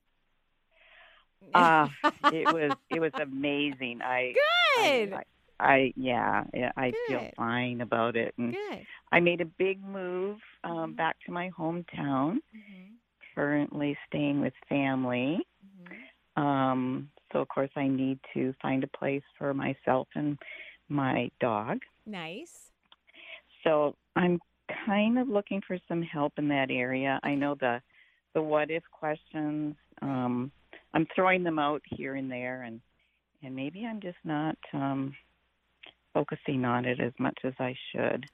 [1.54, 1.88] Uh,
[2.32, 4.02] it was it was amazing.
[4.04, 4.34] I
[4.78, 5.14] Good.
[5.14, 5.24] I,
[5.60, 8.34] I yeah, yeah, I feel fine about it.
[8.38, 8.86] And Good.
[9.12, 10.98] I made a big move um, Mhm.
[10.98, 12.38] back to my hometown.
[12.56, 12.98] Mhm.
[13.36, 15.40] Currently staying with family.
[15.66, 16.42] Mhm.
[16.42, 20.38] Um, so of course I need to find a place for myself and
[20.90, 21.80] my dog.
[22.06, 22.72] Nice.
[23.64, 24.40] So I'm
[24.86, 27.20] kind of looking for some help in that area.
[27.24, 27.82] I know the
[28.34, 29.76] the what if questions.
[30.02, 30.52] Um,
[30.94, 32.82] I'm throwing them out here and there, and
[33.42, 35.16] and maybe I'm just not um,
[36.14, 38.26] focusing on it as much as I should.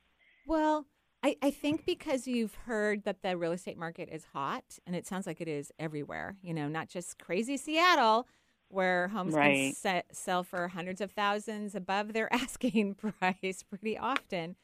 [0.45, 0.85] Well,
[1.23, 5.05] I, I think because you've heard that the real estate market is hot, and it
[5.05, 8.27] sounds like it is everywhere, you know, not just crazy Seattle,
[8.69, 9.75] where homes can Right.
[9.75, 14.55] se- sell for hundreds of thousands above their asking price pretty often.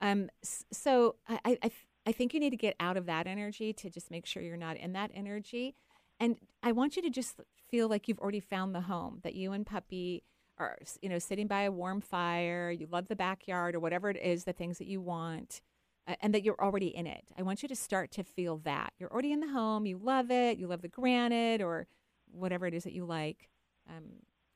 [0.00, 1.70] Um, so I, I
[2.06, 4.56] I think you need to get out of that energy to just make sure you're
[4.56, 5.74] not in that energy.
[6.20, 7.36] And I want you to just
[7.70, 10.24] feel like you've already found the home, that you and puppy
[10.58, 14.16] are, you know, sitting by a warm fire, you love the backyard or whatever it
[14.16, 15.60] is, the things that you want,
[16.08, 17.24] uh, and that you're already in it.
[17.38, 18.92] I want you to start to feel that.
[18.98, 21.86] You're already in the home, you love it, you love the granite or
[22.32, 23.48] whatever it is that you like.
[23.88, 24.04] Um,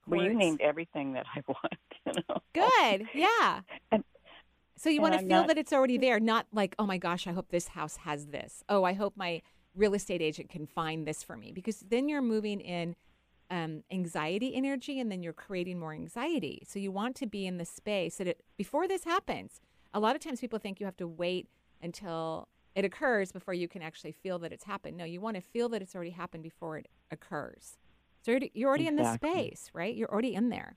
[0.09, 1.75] Well, you named everything that I want.
[2.07, 2.38] You know?
[2.53, 3.07] Good.
[3.14, 3.61] Yeah.
[3.92, 4.05] And-
[4.75, 7.29] so you want to feel not- that it's already there, not like, oh my gosh,
[7.29, 8.64] I hope this house has this.
[8.68, 9.40] Oh, I hope my
[9.75, 11.53] real estate agent can find this for me.
[11.53, 12.95] Because then you're moving in
[13.51, 16.63] um, anxiety energy and then you're creating more anxiety.
[16.67, 19.61] So you want to be in the space that it, before this happens.
[19.95, 21.49] A lot of times people think you have to wait
[21.83, 24.97] until it occurs before you can actually feel that it's happened.
[24.97, 27.77] No, you want to feel that it's already happened before it occurs.
[28.23, 29.95] So you're already, you're already in the space, right?
[29.95, 30.77] You're already in there.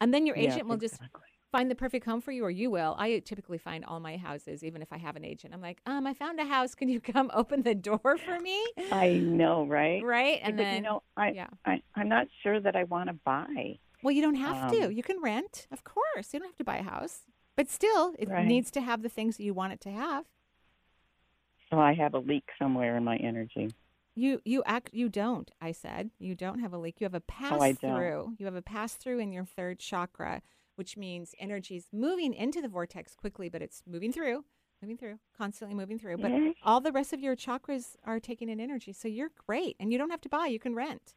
[0.00, 1.22] And then your agent will just exactly.
[1.56, 2.94] Find the perfect home for you, or you will.
[2.98, 5.54] I typically find all my houses, even if I have an agent.
[5.54, 6.74] I'm like, um, I found a house.
[6.74, 8.62] Can you come open the door for me?
[8.92, 10.02] I know, right?
[10.04, 10.38] Right?
[10.42, 11.48] And but then, you know, I, yeah.
[11.64, 13.78] I I'm not sure that I want to buy.
[14.02, 14.84] well, you don't have to.
[14.86, 16.32] um, You can rent, of course.
[16.34, 17.20] You don't have to buy a house,
[17.56, 18.46] but still, it Right.
[18.46, 20.26] needs to have the things that you want it to have.
[21.70, 23.74] So I have a leak somewhere in my energy.
[24.14, 25.50] You you act you don't.
[25.60, 27.00] I said you don't have a leak.
[27.00, 28.34] You have a pass Oh, through.
[28.38, 30.42] You have a pass through in your third chakra,
[30.76, 34.44] which means energy is moving into the vortex quickly, but it's moving through,
[34.80, 36.18] moving through, constantly moving through.
[36.18, 36.54] But Yay.
[36.62, 39.98] all the rest of your chakras are taking in energy, so you're great, and you
[39.98, 40.46] don't have to buy.
[40.46, 41.14] You can rent.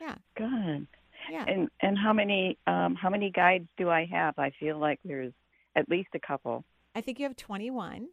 [0.00, 0.86] Yeah, Good.
[1.30, 1.44] yeah.
[1.46, 4.34] And and how many um how many guides do I have?
[4.38, 5.32] I feel like there's
[5.76, 6.64] at least a couple.
[6.94, 8.08] I think you have 21,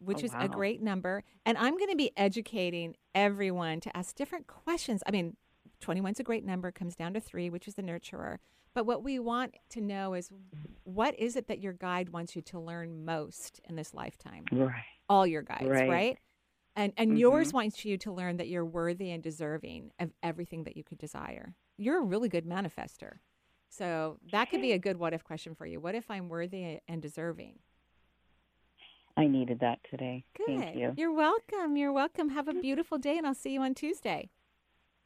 [0.00, 1.24] which Oh, is a great number.
[1.46, 5.02] And I'm going to be educating everyone to ask different questions.
[5.06, 5.36] I mean,
[5.80, 8.38] 21 is a great number, comes down to three, which is the nurturer.
[8.74, 10.30] But what we want to know is
[10.84, 14.44] what is it that your guide wants you to learn most in this lifetime?
[14.52, 14.84] Right.
[15.08, 15.88] All your guides, right?
[15.88, 16.18] Right.
[16.76, 17.54] And and yours Mhm.
[17.54, 21.56] wants you to learn that you're worthy and deserving of everything that you could desire.
[21.76, 23.18] You're a really good manifester.
[23.68, 25.80] So that could be a good what if question for you.
[25.80, 27.58] What if I'm worthy and deserving?
[29.16, 30.24] I needed that today.
[30.34, 30.46] Good.
[30.46, 30.94] Thank you.
[30.96, 31.76] You're welcome.
[31.76, 32.28] You're welcome.
[32.30, 34.30] Have a beautiful day and I'll see you on Tuesday.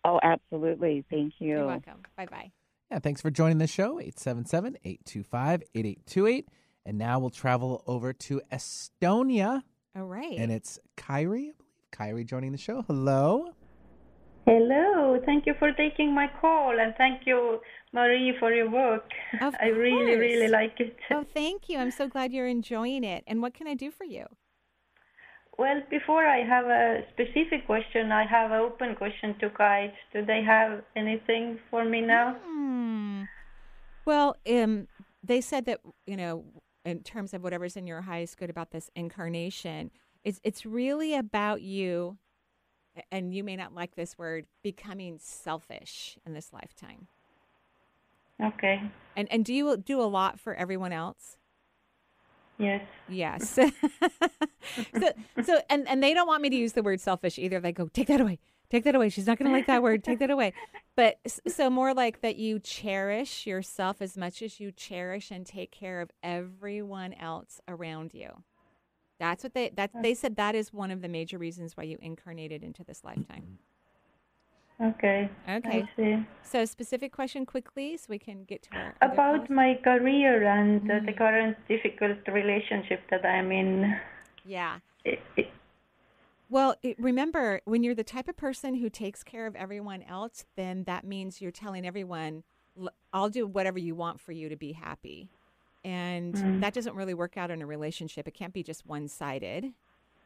[0.04, 1.04] Oh, absolutely.
[1.08, 1.48] Thank you.
[1.48, 2.02] You're welcome.
[2.16, 2.52] Bye bye.
[2.92, 6.48] Yeah, thanks for joining the show, 877 825 8828.
[6.84, 9.62] And now we'll travel over to Estonia.
[9.96, 10.36] All right.
[10.36, 11.90] And it's Kyrie, I believe.
[11.90, 12.82] Kyrie joining the show.
[12.82, 13.54] Hello.
[14.44, 17.60] Hello, thank you for taking my call and thank you,
[17.94, 19.08] Marie, for your work.
[19.40, 20.94] Of I really, really like it.
[21.10, 21.78] Oh, thank you.
[21.78, 23.24] I'm so glad you're enjoying it.
[23.26, 24.26] And what can I do for you?
[25.58, 29.92] Well, before I have a specific question, I have an open question to guides.
[30.12, 32.36] Do they have anything for me now?
[32.44, 33.22] Hmm.
[34.04, 34.88] Well, um,
[35.22, 36.44] they said that you know,
[36.84, 39.90] in terms of whatever's in your highest good about this incarnation,
[40.24, 42.16] it's it's really about you,
[43.10, 47.08] and you may not like this word, becoming selfish in this lifetime.
[48.42, 48.82] Okay.
[49.16, 51.36] And and do you do a lot for everyone else?
[52.58, 52.82] Yes.
[53.08, 53.50] Yes.
[53.50, 55.12] so
[55.44, 57.60] so and and they don't want me to use the word selfish either.
[57.60, 58.38] They go, take that away.
[58.70, 59.10] Take that away.
[59.10, 60.02] She's not going to like that word.
[60.02, 60.54] Take that away.
[60.96, 65.70] But so more like that you cherish yourself as much as you cherish and take
[65.70, 68.44] care of everyone else around you.
[69.18, 71.98] That's what they that they said that is one of the major reasons why you
[72.00, 73.58] incarnated into this lifetime.
[74.82, 75.30] Okay.
[75.48, 75.82] Okay.
[75.82, 76.26] I see.
[76.42, 80.94] So specific question quickly so we can get to our About my career and uh,
[80.94, 81.06] Mm.
[81.06, 83.96] the current difficult relationship that I'm in.
[84.44, 84.80] Yeah.
[85.04, 85.48] It, it,
[86.50, 90.44] Well, it, remember, when you're the type of person who takes care of everyone else,
[90.56, 92.42] then that means you're telling everyone,
[93.12, 95.30] I'll do whatever you want for you to be happy.
[95.84, 96.60] And Mm.
[96.60, 98.28] that doesn't really work out in a relationship.
[98.28, 99.72] It can't be just one sided.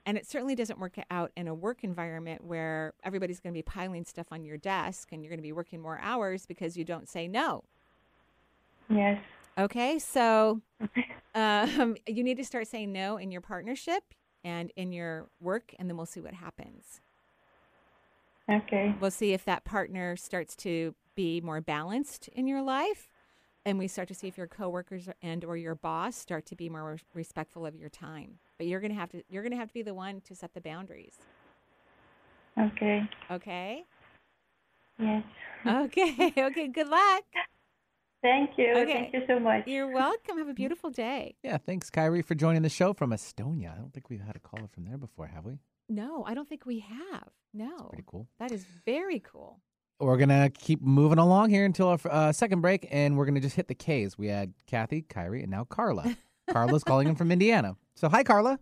[0.07, 3.63] And it certainly doesn't work out in a work environment where everybody's going to be
[3.63, 6.85] piling stuff on your desk and you're going to be working more hours because you
[6.85, 7.65] don't say no.
[8.89, 9.21] yes.
[9.59, 10.61] Okay, so
[11.35, 14.05] um, you need to start saying no in your partnership
[14.45, 17.01] and in your work, and then we'll see what happens.
[18.49, 18.95] Okay.
[19.01, 23.09] We'll see if that partner starts to be more balanced in your life,
[23.67, 26.71] and we start to see if your coworkers and or your boss start to be
[26.71, 28.39] more res- respectful of your time.
[28.57, 30.61] But you're gonna have to you're gonna have to be the one to set the
[30.61, 31.17] boundaries.
[32.59, 33.03] Okay.
[33.31, 33.85] Okay.
[34.99, 35.25] Yes.
[35.67, 36.33] Okay.
[36.39, 36.69] okay.
[36.69, 37.25] Good luck.
[38.23, 38.73] Thank you.
[38.77, 39.11] Okay.
[39.11, 39.65] Thank you so much.
[39.67, 40.39] You're welcome.
[40.39, 41.37] Have a beautiful day.
[41.43, 43.75] Yeah, thanks, Kyrie, for joining the show from Estonia.
[43.75, 45.59] I don't think we've had a caller from there before, have we?
[45.89, 47.29] No, I don't think we have.
[47.53, 47.89] No.
[47.91, 48.27] Pretty cool.
[48.41, 49.61] That is very cool.
[49.99, 53.37] We're going to keep moving along here until our uh, second break, and we're going
[53.37, 54.19] to just hit the K's.
[54.19, 56.17] We had Kathy, Kyrie, and now Carla.
[56.51, 57.77] Carla's calling in from Indiana.
[57.95, 58.59] So, hi, Carla.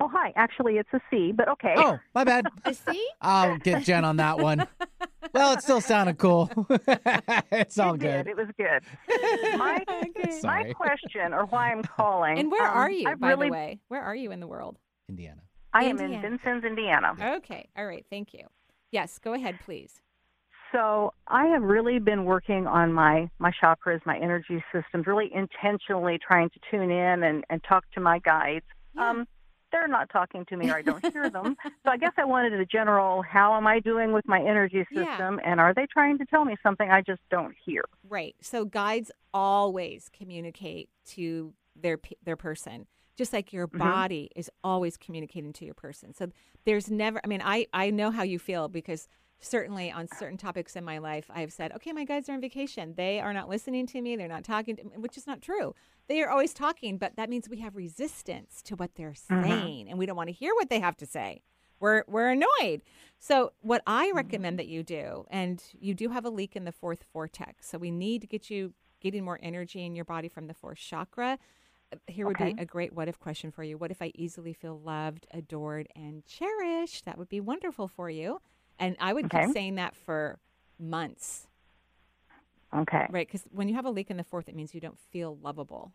[0.00, 0.32] Oh, hi.
[0.36, 1.74] Actually, it's a C, but okay.
[1.76, 2.46] Oh, my bad.
[2.64, 3.08] A C?
[3.20, 4.66] I'll get Jen on that one.
[5.32, 6.50] Well, it still sounded cool.
[7.50, 8.24] it's all it good.
[8.24, 8.28] Did.
[8.28, 9.58] It was good.
[9.58, 10.40] My, Okay.
[10.42, 12.38] My question, or why I'm calling.
[12.38, 13.80] And where um, are you, I've by really, the way?
[13.88, 14.78] Where are you in the world?
[15.08, 15.42] Indiana.
[15.72, 17.14] I am in Vincennes, Indiana.
[17.36, 17.68] Okay.
[17.76, 18.04] All right.
[18.10, 18.44] Thank you.
[18.90, 19.18] Yes.
[19.18, 20.00] Go ahead, please.
[20.72, 26.18] So I have really been working on my my chakras, my energy systems, really intentionally
[26.18, 28.64] trying to tune in and and talk to my guides.
[28.94, 29.10] Yeah.
[29.10, 29.26] Um,
[29.70, 31.54] they're not talking to me, or I don't hear them.
[31.84, 35.16] So I guess I wanted a general: How am I doing with my energy Yeah.
[35.16, 37.84] system, and are they trying to tell me something I just don't hear?
[38.08, 38.34] Right.
[38.42, 43.78] So guides always communicate to their their person, just like your Mhm.
[43.78, 46.12] body is always communicating to your person.
[46.14, 46.28] So
[46.64, 47.20] there's never.
[47.24, 49.08] I mean, I I know how you feel because
[49.40, 52.94] certainly on certain topics in my life, I've said, okay, my guides are on vacation.
[52.96, 54.16] They are not listening to me.
[54.16, 55.74] They're not talking, to me, which is not true.
[56.08, 59.98] They are always talking, but that means we have resistance to what they're saying, and
[59.98, 61.42] we don't want to hear what they have to say.
[61.80, 62.82] We're we're annoyed.
[63.20, 66.72] So what I recommend that you do, and you do have a leak in the
[66.72, 70.48] fourth vortex, so we need to get you getting more energy in your body from
[70.48, 71.38] the fourth chakra.
[71.92, 72.54] Uh, Here would Okay.
[72.54, 73.78] be a great what if question for you.
[73.78, 77.04] What if I easily feel loved, adored, and cherished?
[77.04, 78.40] That would be wonderful for you.
[78.78, 79.42] And I would Okay.
[79.42, 80.38] keep saying that for
[80.78, 81.46] months,
[82.74, 83.06] Okay.
[83.10, 83.26] right?
[83.26, 85.92] Because when you have a leak in the fourth, it means you don't feel lovable.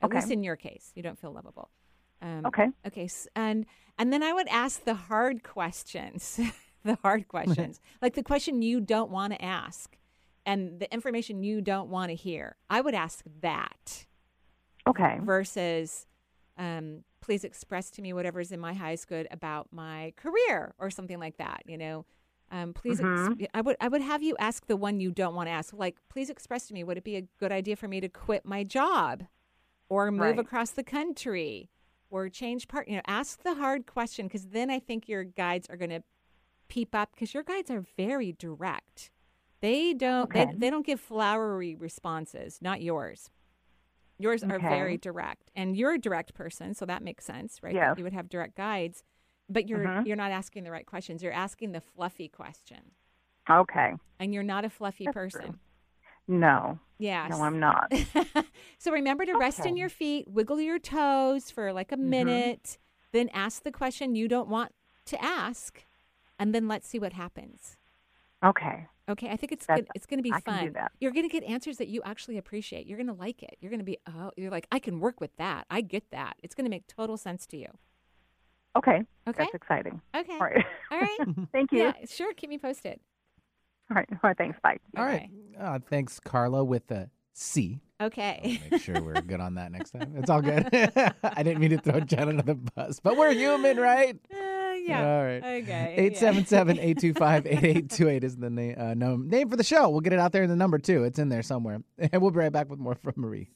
[0.00, 0.18] At Okay.
[0.18, 1.70] least in your case, you don't feel lovable.
[2.20, 2.68] Um, Okay.
[2.86, 3.08] Okay.
[3.36, 3.66] And
[3.98, 6.40] and then I would ask the hard questions,
[6.84, 9.96] the hard questions, like the question you don't want to ask,
[10.44, 12.56] and the information you don't want to hear.
[12.68, 14.06] I would ask that
[14.86, 15.18] Okay.
[15.22, 16.06] versus
[16.58, 21.18] um, please express to me whatever's in my highest good about my career or something
[21.18, 21.62] like that.
[21.66, 22.04] You know,
[22.52, 23.46] um, please, ex- Mhm.
[23.54, 25.72] I would I would have you ask the one you don't want to ask.
[25.72, 28.44] Like, please express to me would it be a good idea for me to quit
[28.44, 29.24] my job,
[29.88, 30.38] or move Right.
[30.38, 31.70] across the country,
[32.10, 32.88] or change part?
[32.88, 36.02] You know, ask the hard question because then I think your guides are going to
[36.68, 39.10] peep up because your guides are very direct.
[39.60, 40.44] They don't Okay.
[40.46, 43.30] they, they don't give flowery responses, not yours.
[44.18, 47.74] Yours are very direct, and you're a direct person, so that makes sense, right?
[47.74, 47.98] Yes.
[47.98, 49.02] You would have direct guides,
[49.48, 50.06] but you're Mhm.
[50.06, 51.22] you're not asking the right questions.
[51.22, 52.92] You're asking the fluffy question,
[53.50, 53.94] Okay.
[54.20, 55.40] and you're not a fluffy That's person.
[55.40, 55.58] true.
[56.26, 56.78] No.
[56.98, 57.30] Yes.
[57.30, 57.92] No, I'm not.
[58.78, 62.08] so remember to rest in your feet, wiggle your toes for like a Mhm.
[62.08, 62.78] minute,
[63.12, 64.72] then ask the question you don't want
[65.06, 65.84] to ask,
[66.38, 67.76] and then let's see what happens.
[68.42, 68.86] Okay.
[69.08, 69.90] Okay, I think it's That's- good.
[69.94, 70.64] It's going to be I can fun.
[70.64, 70.92] do that.
[70.98, 72.86] You're going to get answers that you actually appreciate.
[72.86, 73.56] You're going to like it.
[73.60, 75.66] You're going to be oh, you're like I can work with that.
[75.70, 76.34] I get that.
[76.42, 77.68] It's going to make total sense to you.
[78.76, 79.02] Okay.
[79.28, 79.44] Okay.
[79.44, 80.00] That's exciting.
[80.16, 80.32] Okay.
[80.32, 80.64] All right.
[80.90, 81.18] All right.
[81.52, 81.78] Thank you.
[81.78, 82.32] Yeah, sure.
[82.34, 82.98] Keep me posted.
[83.90, 84.08] All right.
[84.12, 84.38] All right.
[84.38, 84.58] Thanks.
[84.62, 84.78] Bye.
[84.96, 85.28] All right.
[85.60, 87.80] Uh, thanks, Carla, with a C.
[88.00, 88.60] Okay.
[88.70, 90.14] Make sure we're good on that next time.
[90.16, 90.68] It's all good.
[91.22, 94.18] I didn't mean to throw Jen under the bus, but we're human, right?
[94.86, 95.00] Yeah.
[95.16, 95.38] All right.
[95.62, 95.94] Okay.
[95.96, 99.88] 877 825 8828 is the na- uh, name for the show.
[99.88, 101.04] We'll get it out there in the number, too.
[101.04, 101.82] It's in there somewhere.
[101.98, 103.48] And we'll be right back with more from Marie.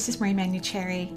[0.00, 1.14] This is Marie Manuchehri.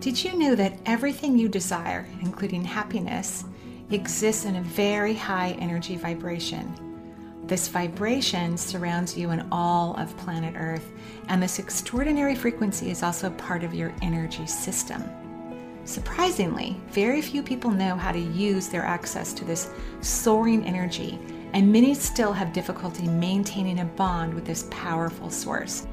[0.00, 3.44] Did you know that everything you desire, including happiness,
[3.92, 6.74] exists in a very high energy vibration?
[7.44, 10.90] This vibration surrounds you and all of planet Earth,
[11.28, 15.04] and this extraordinary frequency is also part of your energy system.
[15.84, 19.70] Surprisingly, very few people know how to use their access to this
[20.00, 21.16] soaring energy,
[21.52, 25.86] and many still have difficulty maintaining a bond with this powerful source.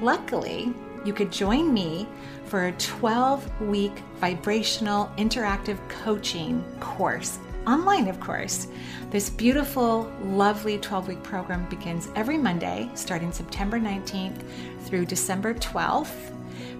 [0.00, 0.74] Luckily,
[1.04, 2.06] you could join me
[2.44, 8.66] for a 12 week vibrational interactive coaching course, online, of course.
[9.10, 14.42] This beautiful, lovely 12 week program begins every Monday, starting September 19th
[14.82, 16.32] through December 12th,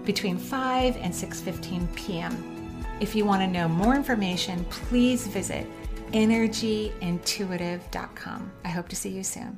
[0.05, 2.85] between 5 and 6:15 p.m.
[2.99, 5.65] If you want to know more information, please visit
[6.11, 8.51] energyintuitive.com.
[8.63, 9.57] I hope to see you soon.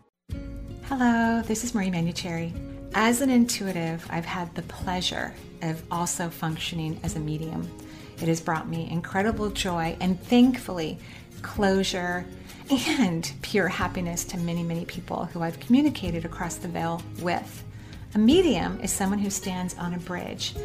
[0.93, 2.51] Hello, this is Marie Manuchehri.
[2.93, 7.65] As an intuitive, I've had the pleasure of also functioning as a medium.
[8.21, 10.99] It has brought me incredible joy and thankfully
[11.41, 12.25] closure
[12.69, 17.63] and pure happiness to many, many people who I've communicated across the veil with.
[18.13, 20.55] A medium is someone who stands on a bridge.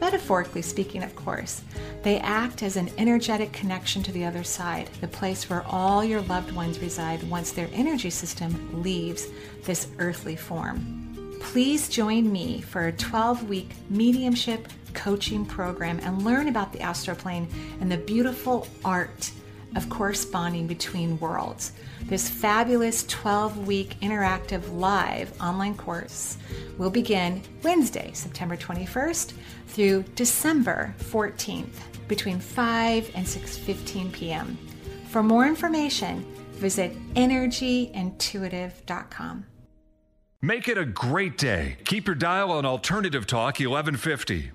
[0.00, 1.62] Metaphorically speaking, of course,
[2.02, 6.20] they act as an energetic connection to the other side, the place where all your
[6.22, 9.28] loved ones reside once their energy system leaves
[9.64, 11.38] this earthly form.
[11.40, 17.16] Please join me for a 12 week mediumship coaching program and learn about the astral
[17.16, 17.48] plane
[17.80, 19.30] and the beautiful art
[19.76, 21.70] of corresponding between worlds.
[22.02, 26.36] This fabulous 12 week interactive live online course
[26.78, 29.34] will begin Wednesday, September 21st
[29.68, 31.76] through December 14th
[32.08, 34.58] between 5 and 6:15 p.m.
[35.08, 39.46] For more information, visit energyintuitive.com.
[40.42, 41.78] Make it a great day.
[41.84, 44.52] Keep your dial on Alternative Talk 1150.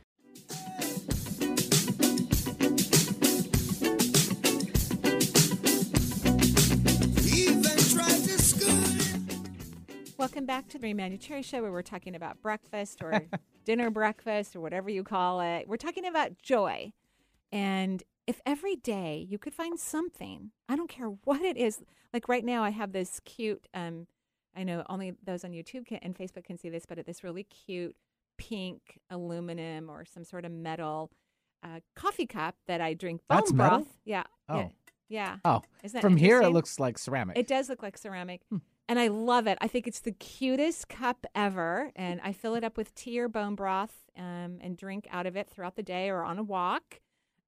[10.42, 13.28] Welcome back to the Cherry Show, where we're talking about breakfast or
[13.64, 15.68] dinner breakfast or whatever you call it.
[15.68, 16.94] We're talking about joy.
[17.52, 21.84] And if every day you could find something, I don't care what it is.
[22.12, 24.08] Like right now, I have this cute, um,
[24.56, 27.44] I know only those on YouTube can, and Facebook can see this, but this really
[27.44, 27.96] cute
[28.40, 31.12] pink aluminum or some sort of metal
[31.62, 33.72] uh, coffee cup that I drink bone That's broth.
[33.72, 33.88] metal?
[34.06, 34.24] Yeah.
[34.50, 34.58] Oh.
[34.58, 34.68] Yeah.
[35.08, 35.38] Yeah.
[35.46, 37.38] Oh, Isn't that from here it looks like ceramic.
[37.38, 38.42] It does look like ceramic.
[38.50, 38.58] Hmm.
[38.92, 39.58] And I love it.
[39.62, 43.30] I think it's the cutest cup ever, and I fill it up with tea or
[43.30, 47.00] bone broth um, and drink out of it throughout the day or on a walk.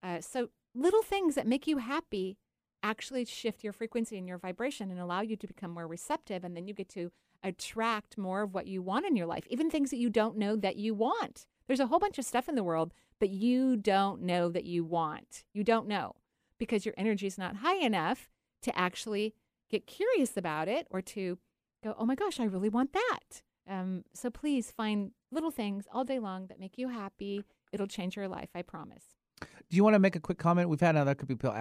[0.02, 2.38] Uh, so little things that make you happy
[2.82, 6.56] actually shift your frequency and your vibration and allow you to become more receptive, and
[6.56, 7.12] then you get to
[7.44, 10.56] attract more of what you want in your life, even things that you don't know
[10.56, 11.46] that you want.
[11.68, 14.86] There's a whole bunch of stuff in the world that you don't know that you
[14.86, 15.44] want.
[15.54, 16.16] You don't know
[16.58, 18.30] because your energy is not high enough
[18.62, 19.34] to actually
[19.74, 21.38] get curious about it or to
[21.84, 23.42] go, oh my gosh, I really want that.
[23.68, 27.44] Um, so please find little things all day long that make you happy.
[27.72, 29.04] It'll change your life, I promise.
[29.42, 30.70] Do you want to make a quick comment?
[30.70, 31.52] We've had other people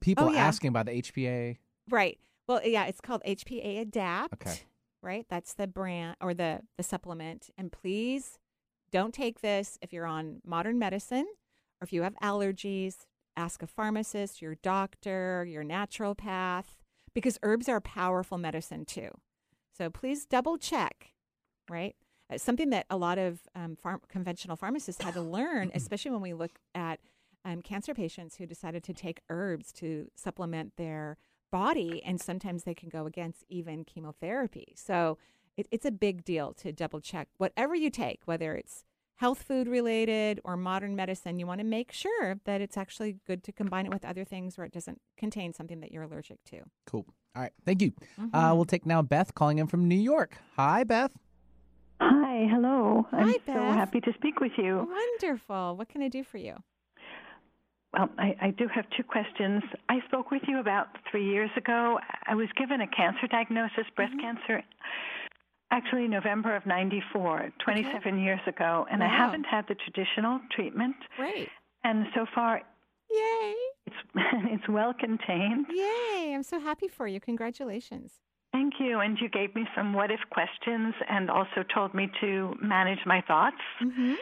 [0.00, 0.46] people Oh, yeah.
[0.46, 1.58] asking about the HPA.
[1.90, 2.18] Right.
[2.48, 4.32] Well, yeah, it's called HPA Adapt.
[4.34, 4.60] Okay.
[5.02, 5.26] Right.
[5.28, 7.50] That's the brand or the the supplement.
[7.58, 8.38] And please
[8.90, 11.26] don't take this if you're on modern medicine
[11.80, 13.04] or if you have allergies.
[13.36, 16.64] Ask a pharmacist, your doctor, your naturopath,
[17.14, 19.10] because herbs are a powerful medicine too.
[19.76, 21.12] So please double check.
[21.68, 21.96] Right.
[22.30, 23.76] Uh, something that a lot of um,
[24.08, 27.00] conventional pharmacists had to learn, especially when we look at
[27.44, 31.18] um, cancer patients who decided to take herbs to supplement their
[31.52, 34.72] body, and sometimes they can go against even chemotherapy.
[34.76, 35.18] So
[35.56, 38.84] it, it's a big deal to double check whatever you take, whether it's
[39.16, 41.38] health food related or modern medicine.
[41.38, 44.58] You want to make sure that it's actually good to combine it with other things
[44.58, 46.60] where it doesn't contain something that you're allergic to.
[46.86, 47.06] Cool.
[47.36, 47.52] All right.
[47.64, 47.92] Thank you.
[48.18, 48.56] Uh, Mhm.
[48.56, 50.38] we'll take now Beth calling in from New York.
[50.56, 51.12] Hi, Beth.
[52.00, 53.06] Hi, hello.
[53.12, 54.86] I'm Hi, so happy to speak with you.
[54.88, 55.76] Wonderful.
[55.76, 56.56] What can I do for you?
[57.92, 59.62] Well, I, I do have two questions.
[59.88, 62.00] I spoke with you about three years ago.
[62.26, 64.20] I was given a cancer diagnosis, breast Mm-hmm.
[64.20, 64.62] cancer,
[65.74, 70.94] actually November of 94, 27 years ago, and I haven't had the traditional treatment.
[71.16, 71.48] Great.
[71.82, 72.62] And so far,
[73.10, 73.54] Yay.
[73.86, 73.96] it's,
[74.54, 75.66] it's well contained.
[75.68, 76.32] Yay.
[76.34, 77.18] I'm so happy for you.
[77.20, 78.12] Congratulations.
[78.52, 79.00] Thank you.
[79.00, 83.20] And you gave me some what if questions and also told me to manage my
[83.26, 83.56] thoughts.
[83.82, 84.14] Mm-hmm.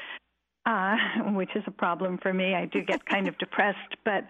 [0.64, 2.55] uh, which is a problem for me.
[2.55, 4.24] I do get kind of depressed, but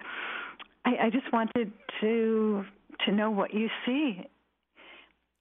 [0.84, 1.70] I, I just wanted
[2.00, 2.64] to
[3.06, 4.22] to know what you see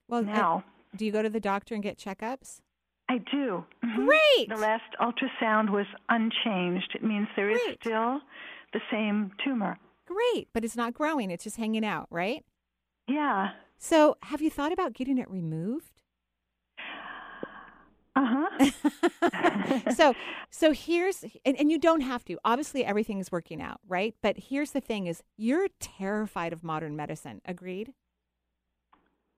[0.08, 0.64] Well, now.
[0.96, 2.60] Do you go to the doctor and get checkups?
[3.08, 3.64] I do.
[3.84, 4.06] Mhm.
[4.06, 4.48] Great.
[4.48, 6.92] The last ultrasound was unchanged.
[6.94, 7.78] It means there is Great.
[7.80, 8.20] still
[8.72, 9.78] the same tumor.
[10.06, 11.30] Great, but it's not growing.
[11.30, 12.44] It's just hanging out, right?
[13.08, 13.50] Yeah.
[13.78, 16.00] So, have you thought about getting it removed?
[18.14, 18.26] Uh
[18.60, 19.90] huh.
[19.94, 20.14] so,
[20.50, 22.38] so here's and, and you don't have to.
[22.44, 24.14] Obviously, everything is working out, right?
[24.22, 27.40] But here's the thing: is you're terrified of modern medicine.
[27.46, 27.94] Agreed?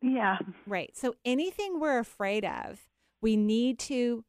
[0.05, 0.39] Yeah.
[0.67, 0.95] Right.
[0.95, 2.87] So anything we're afraid of,
[3.23, 4.25] we need to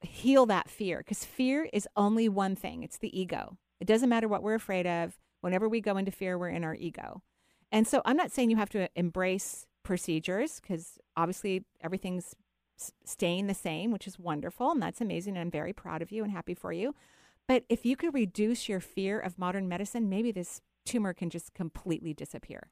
[0.00, 3.58] heal that fear because fear is only one thing it's the ego.
[3.78, 5.18] It doesn't matter what we're afraid of.
[5.42, 7.22] Whenever we go into fear, we're in our ego.
[7.70, 12.34] And so I'm not saying you have to embrace procedures because obviously everything's
[13.04, 15.36] staying the same, which is wonderful and that's amazing.
[15.36, 16.94] And I'm very proud of you and happy for you.
[17.46, 21.52] But if you could reduce your fear of modern medicine, maybe this tumor can just
[21.52, 22.70] completely disappear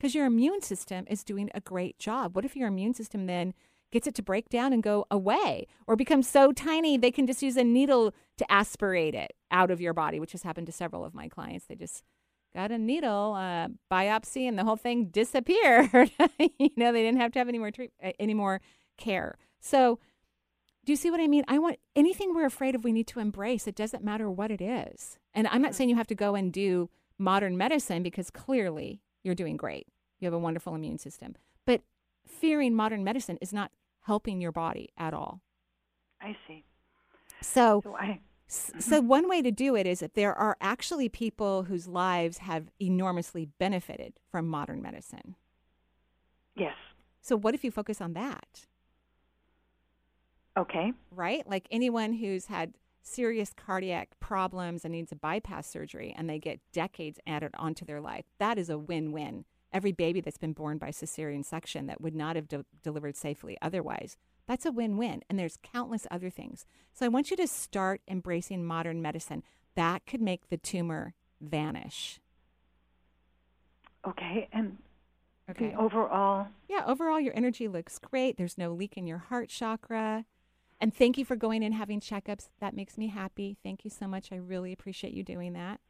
[0.00, 2.34] because your immune system is doing a great job.
[2.34, 3.52] What if your immune system then
[3.92, 7.42] gets it to break down and go away or become so tiny they can just
[7.42, 11.04] use a needle to aspirate it out of your body, which has happened to several
[11.04, 11.66] of my clients.
[11.66, 12.02] They just
[12.54, 15.90] got a needle, uh, biopsy, and the whole thing disappeared.
[16.38, 18.62] you know, they didn't have to have any more treat- uh, any more
[18.96, 19.36] care.
[19.60, 19.98] So,
[20.86, 21.44] do you see what I mean?
[21.46, 23.66] I want anything we're afraid of, we need to embrace.
[23.66, 25.18] It doesn't matter what it is.
[25.34, 26.88] And I'm not saying you have to go and do
[27.18, 29.86] modern medicine because clearly you're doing great.
[30.18, 31.34] You have a wonderful immune system.
[31.66, 31.82] But
[32.26, 33.70] fearing modern medicine is not
[34.02, 35.40] helping your body at all.
[36.20, 36.64] I see.
[37.40, 38.20] So, So I.
[38.48, 38.80] s- mm-hmm.
[38.80, 42.70] so one way to do it is that there are actually people whose lives have
[42.80, 45.36] enormously benefited from modern medicine.
[46.56, 46.74] Yes.
[47.22, 48.66] So what if you focus on that?
[50.58, 50.92] Okay.
[51.10, 51.48] right?
[51.48, 56.60] Like anyone who's had serious cardiac problems and needs a bypass surgery and they get
[56.72, 59.44] decades added onto their life, that is a win win.
[59.72, 63.56] Every baby that's been born by cesarean section that would not have de- delivered safely
[63.62, 65.22] otherwise, that's a win win.
[65.30, 66.64] And there's countless other things.
[66.92, 69.44] So I want you to start embracing modern medicine.
[69.76, 72.20] That could make the tumor vanish.
[74.06, 74.48] Okay.
[74.52, 74.78] And
[75.48, 75.74] Okay.
[75.74, 76.46] overall.
[76.68, 78.36] Yeah, overall, your energy looks great.
[78.36, 80.24] There's no leak in your heart chakra.
[80.80, 82.48] And thank you for going and having checkups.
[82.60, 83.56] That makes me happy.
[83.62, 84.32] Thank you so much.
[84.32, 85.80] I really appreciate you doing that.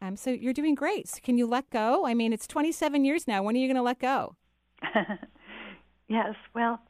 [0.00, 1.08] Um, so you're doing great.
[1.08, 2.06] So can you let go?
[2.06, 3.42] I mean, it's 27 years now.
[3.42, 4.36] When are you going to let go?
[6.08, 6.34] yes.
[6.54, 6.80] Well.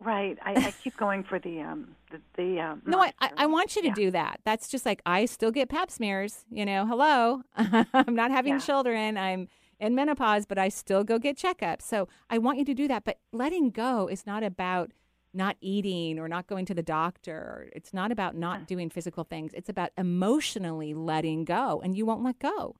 [0.00, 0.38] Right.
[0.44, 2.82] I, I keep going for the um the, the um.
[2.86, 3.46] No, I, I.
[3.46, 3.94] Want you to Yeah.
[3.94, 4.38] do that.
[4.44, 6.44] That's just like I still get pap smears.
[6.52, 8.58] You know, hello, I'm not having Yeah.
[8.60, 9.16] children.
[9.18, 9.48] I'm
[9.80, 11.82] in menopause, but I still go get checkups.
[11.82, 13.02] So I want you to do that.
[13.04, 14.92] But letting go is not about
[15.34, 17.68] not eating or not going to the doctor.
[17.74, 19.52] It's not about not doing physical things.
[19.54, 22.76] It's about emotionally letting go, and you won't let go.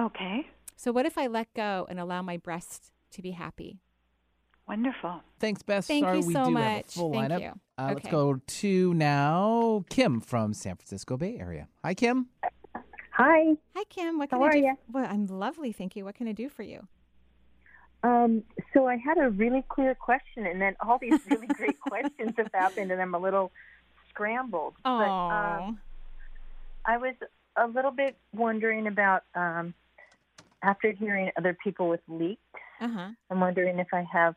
[0.00, 0.46] Okay.
[0.76, 3.80] So, what if I let go and allow my breast to be happy?
[4.68, 5.22] Wonderful.
[5.38, 5.86] Thanks, Beth.
[5.86, 6.62] Thank Sorry, you we so do much.
[6.62, 7.40] have a full Thank lineup.
[7.40, 7.52] you.
[7.78, 11.68] Uh, Let's go to now Kim from San Francisco Bay Area.
[11.84, 12.26] Hi, Kim.
[13.12, 13.54] Hi.
[13.74, 14.18] Hi, Kim.
[14.18, 14.58] What can How I are do?
[14.58, 14.72] ya?
[14.90, 16.04] Well, I'm lovely, thank you.
[16.04, 16.88] What can I do for you?
[18.06, 22.34] Um, so I had a really clear question, and then all these really great questions
[22.36, 23.50] have happened, and I'm a little
[24.10, 24.74] scrambled.
[24.84, 25.80] Oh, But um,
[26.84, 27.14] I was
[27.56, 29.74] a little bit wondering about um,
[30.62, 32.40] after hearing other people with leaks.
[32.80, 33.08] uh huh.
[33.30, 34.36] I'm wondering if I have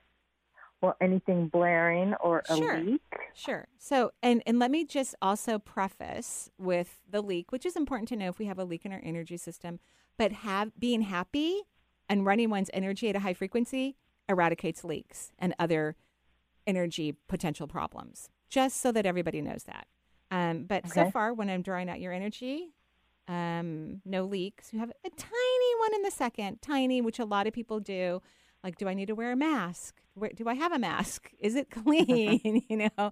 [0.81, 2.79] well anything blaring or a Sure.
[2.79, 3.01] leak.
[3.35, 3.67] Sure.
[3.77, 8.15] So, and and let me just also preface with the leak, which is important to
[8.15, 9.79] know if we have a leak in our energy system.
[10.17, 11.61] But have being happy
[12.09, 13.95] and running one's energy at a high frequency
[14.27, 15.95] eradicates leaks and other
[16.67, 18.29] energy potential problems.
[18.49, 19.87] Just so that everybody knows that.
[20.31, 22.73] Um, but so far, when I'm drawing out your energy,
[23.27, 24.73] um, no leaks.
[24.73, 28.21] You have a tiny one in the second, tiny, which a lot of people do.
[28.63, 30.01] Like, do I need to wear a mask?
[30.15, 31.31] Where, do I have a mask?
[31.39, 32.63] Is it clean?
[32.69, 33.11] you know,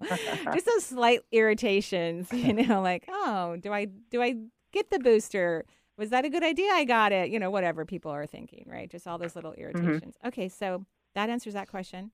[0.52, 2.32] just those slight irritations.
[2.32, 4.36] You know, like, oh, do I do I
[4.72, 5.64] get the booster?
[5.98, 6.70] Was that a good idea?
[6.72, 7.28] I got it.
[7.30, 8.88] You know, whatever people are thinking, right?
[8.90, 10.14] Just all those little irritations.
[10.24, 12.12] Okay, so that answers that question.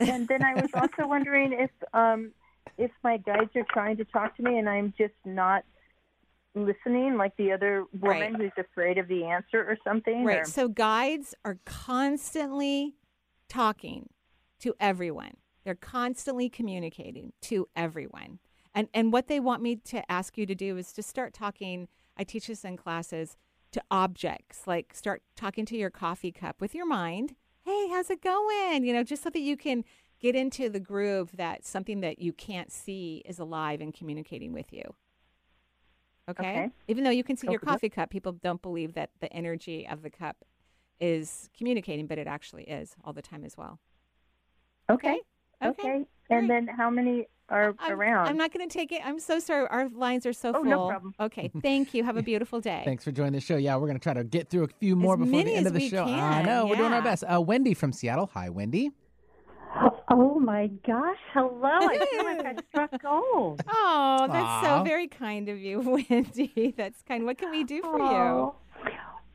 [0.00, 2.32] And then I was also wondering if um,
[2.78, 5.64] if my guides are trying to talk to me and I'm just not
[6.54, 8.36] listening, like the other woman Right.
[8.36, 10.24] who's afraid of the answer or something.
[10.24, 10.40] Right.
[10.40, 12.96] or- So guides are constantly
[13.48, 14.08] talking
[14.60, 15.36] to everyone.
[15.64, 18.40] They're constantly communicating to everyone.
[18.74, 21.88] And and what they want me to ask you to do is to start talking,
[22.16, 23.36] I teach this in classes,
[23.72, 24.66] to objects.
[24.66, 27.34] Like start talking to your coffee cup with your mind.
[27.64, 28.84] Hey, how's it going?
[28.84, 29.84] You know, just so that you can
[30.20, 34.72] get into the groove that something that you can't see is alive and communicating with
[34.72, 34.82] you.
[36.28, 36.50] Okay?
[36.50, 36.70] Okay.
[36.86, 40.02] Even though you can see your coffee cup, people don't believe that the energy of
[40.02, 40.44] the cup
[41.00, 43.80] is communicating, but it actually is all the time as well.
[44.90, 45.20] okay.
[45.64, 45.88] Okay.
[45.88, 46.04] Okay.
[46.30, 48.26] And then how many are I'm, around?
[48.28, 49.02] I'm not going to take it.
[49.04, 49.68] I'm so sorry.
[49.68, 50.64] Our lines are so Oh, full.
[50.64, 51.14] no problem.
[51.20, 51.50] Okay.
[51.62, 52.02] Thank you.
[52.02, 52.82] Have a beautiful day.
[52.86, 53.56] Thanks for joining the show.
[53.56, 55.66] Yeah, we're going to try to get through a few more before many the end
[55.66, 56.04] as of the we show.
[56.04, 56.66] I can, know.
[56.66, 57.24] We're doing our best.
[57.24, 58.30] Uh, Wendy from Seattle.
[58.34, 58.90] Hi, Wendy.
[60.10, 61.16] Oh my gosh!
[61.32, 61.70] Hello!
[61.72, 63.62] I feel like I struck gold.
[63.70, 64.62] Oh, that's Aw.
[64.80, 65.80] so very kind of you,
[66.10, 66.74] Wendy.
[66.76, 67.24] That's kind.
[67.24, 68.54] What can we do for you?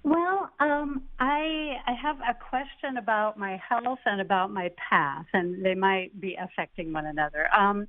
[0.03, 5.65] Well, um, I I have a question about my health and about my past, and
[5.65, 7.47] they might be affecting one another.
[7.57, 7.87] Um,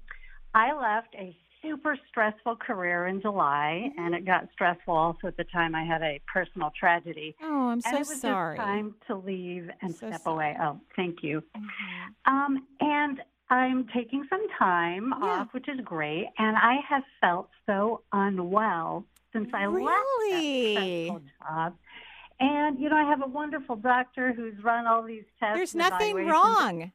[0.55, 5.45] I left a super stressful career in July, and it got stressful also at the
[5.45, 7.35] time I had a personal tragedy.
[7.43, 8.57] Oh, I'm and so it was just sorry.
[8.57, 10.57] time to leave and So step away.
[10.61, 11.43] Oh, thank you.
[11.57, 12.15] Mhm.
[12.27, 15.41] Um, and I'm taking some time Yeah.
[15.41, 16.29] off, which is great.
[16.39, 19.85] And I have felt so unwell since I Really?
[19.85, 21.79] left that stressful job.
[22.41, 25.57] And you know, I have a wonderful doctor who's run all these tests.
[25.57, 26.93] There's nothing wrong.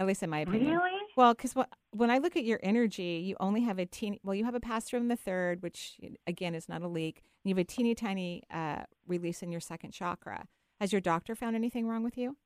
[0.00, 0.76] At least in my opinion.
[0.76, 0.98] Really?
[1.16, 1.54] Well, because
[1.90, 4.20] when I look at your energy, you only have a teeny.
[4.22, 7.22] Well, you have a pass through in the third, which again is not a leak.
[7.42, 10.46] You have a teeny tiny uh, release in your second chakra.
[10.80, 12.36] Has your doctor found anything wrong with you?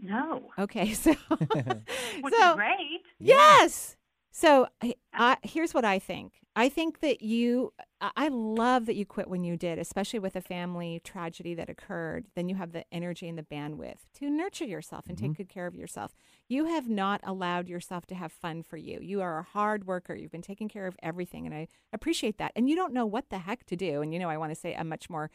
[0.00, 0.50] No.
[0.58, 3.02] Okay, so so great.
[3.20, 3.96] yes.
[4.30, 6.34] So I, uh I, here's what I think.
[6.54, 7.72] I think that you.
[8.00, 11.68] I- I love that you quit when you did, especially with a family tragedy that
[11.68, 12.26] occurred.
[12.36, 15.42] Then you have the energy and the bandwidth to nurture yourself and take mm-hmm.
[15.42, 16.14] good care of yourself.
[16.48, 19.00] You have not allowed yourself to have fun for you.
[19.02, 20.14] You are a hard worker.
[20.14, 22.52] You've been taking care of everything, and I appreciate that.
[22.54, 24.00] And you don't know what the heck to do.
[24.00, 25.30] And you know, I want to say a much more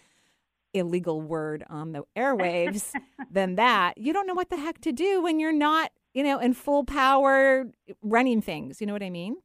[0.73, 2.91] illegal word on the airwaves
[3.29, 3.97] than that.
[3.97, 6.83] You don't know what the heck to do when you're not, you know, in full
[6.83, 7.65] power
[8.01, 8.79] running things.
[8.79, 9.37] You know what I mean?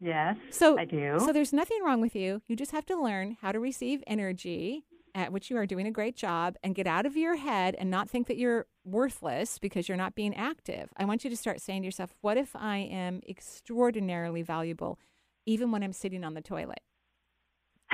[0.00, 0.36] Yes.
[0.50, 1.18] So I do.
[1.18, 2.42] So there's nothing wrong with you.
[2.46, 5.90] You just have to learn how to receive energy, at which you are doing a
[5.90, 9.88] great job, and get out of your head and not think that you're worthless because
[9.88, 10.90] you're not being active.
[10.98, 14.98] I want you to start saying to yourself, "What if I am extraordinarily valuable,
[15.46, 16.82] even when I'm sitting on the toilet?"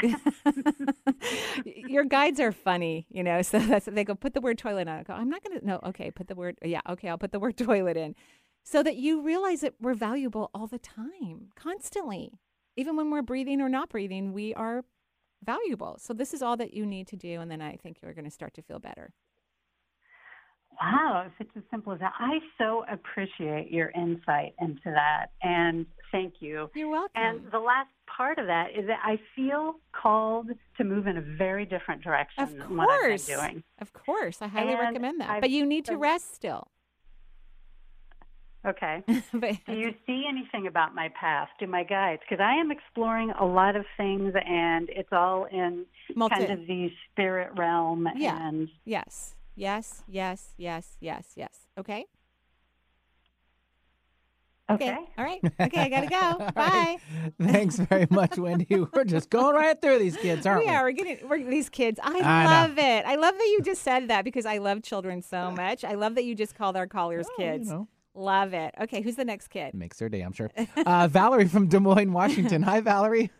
[1.64, 3.42] Your guides are funny, you know.
[3.42, 4.98] So that's they go put the word toilet on.
[4.98, 5.61] I go, I'm not gonna.
[5.62, 6.59] No, okay, put the word.
[6.62, 8.14] Yeah, okay, I'll put the word toilet in,
[8.62, 12.32] so that you realize that we're valuable all the time, constantly,
[12.76, 14.32] even when we're breathing or not breathing.
[14.32, 14.84] We are
[15.44, 15.96] valuable.
[15.98, 18.24] So this is all that you need to do, and then I think you're going
[18.24, 19.12] to start to feel better.
[20.80, 22.12] Wow, it's as simple as that.
[22.18, 26.70] I so appreciate your insight into that, and thank you.
[26.74, 27.11] You're welcome.
[27.14, 30.48] And the last part of that is that I feel called
[30.78, 33.26] to move in a very different direction Of than what I've course.
[33.26, 33.62] been doing.
[33.80, 34.42] Of course.
[34.42, 35.30] I highly And recommend that.
[35.30, 36.68] I've- but you need to rest still.
[38.64, 39.02] Okay.
[39.32, 41.50] but Do you see anything about my past?
[41.58, 42.22] Do my guides?
[42.28, 45.84] Because I am exploring a lot of things, and it's all in
[46.14, 48.08] Multi- kind of the spirit realm.
[48.14, 48.38] Yeah.
[48.48, 49.34] And Yes.
[49.56, 50.04] Yes.
[50.06, 50.54] Yes.
[50.56, 50.96] Yes.
[51.00, 51.32] Yes.
[51.34, 51.66] Yes.
[51.76, 52.06] Okay.
[54.75, 54.99] Okay.
[55.18, 55.41] All right.
[55.61, 55.81] Okay.
[55.83, 56.16] I gotta go.
[56.16, 56.55] All right.
[56.55, 56.97] Bye.
[57.41, 58.66] Thanks very much, Wendy.
[58.93, 60.66] We're just going right through these kids, aren't we?
[60.70, 60.85] we are.
[60.85, 62.01] We're getting we're, these kids.
[62.03, 62.51] I, I know.
[62.51, 63.05] love it.
[63.07, 65.85] I love that you just said that because I love children so much.
[65.85, 67.68] I love that you just called our callers Oh, you kids.
[67.70, 67.89] know.
[68.14, 68.75] Love it.
[68.81, 69.73] Okay, who's the next kid?
[69.75, 70.51] Makes their day, I'm sure.
[70.85, 72.62] Uh, Valerie from Des Moines, Washington.
[72.62, 73.31] Hi, Valerie.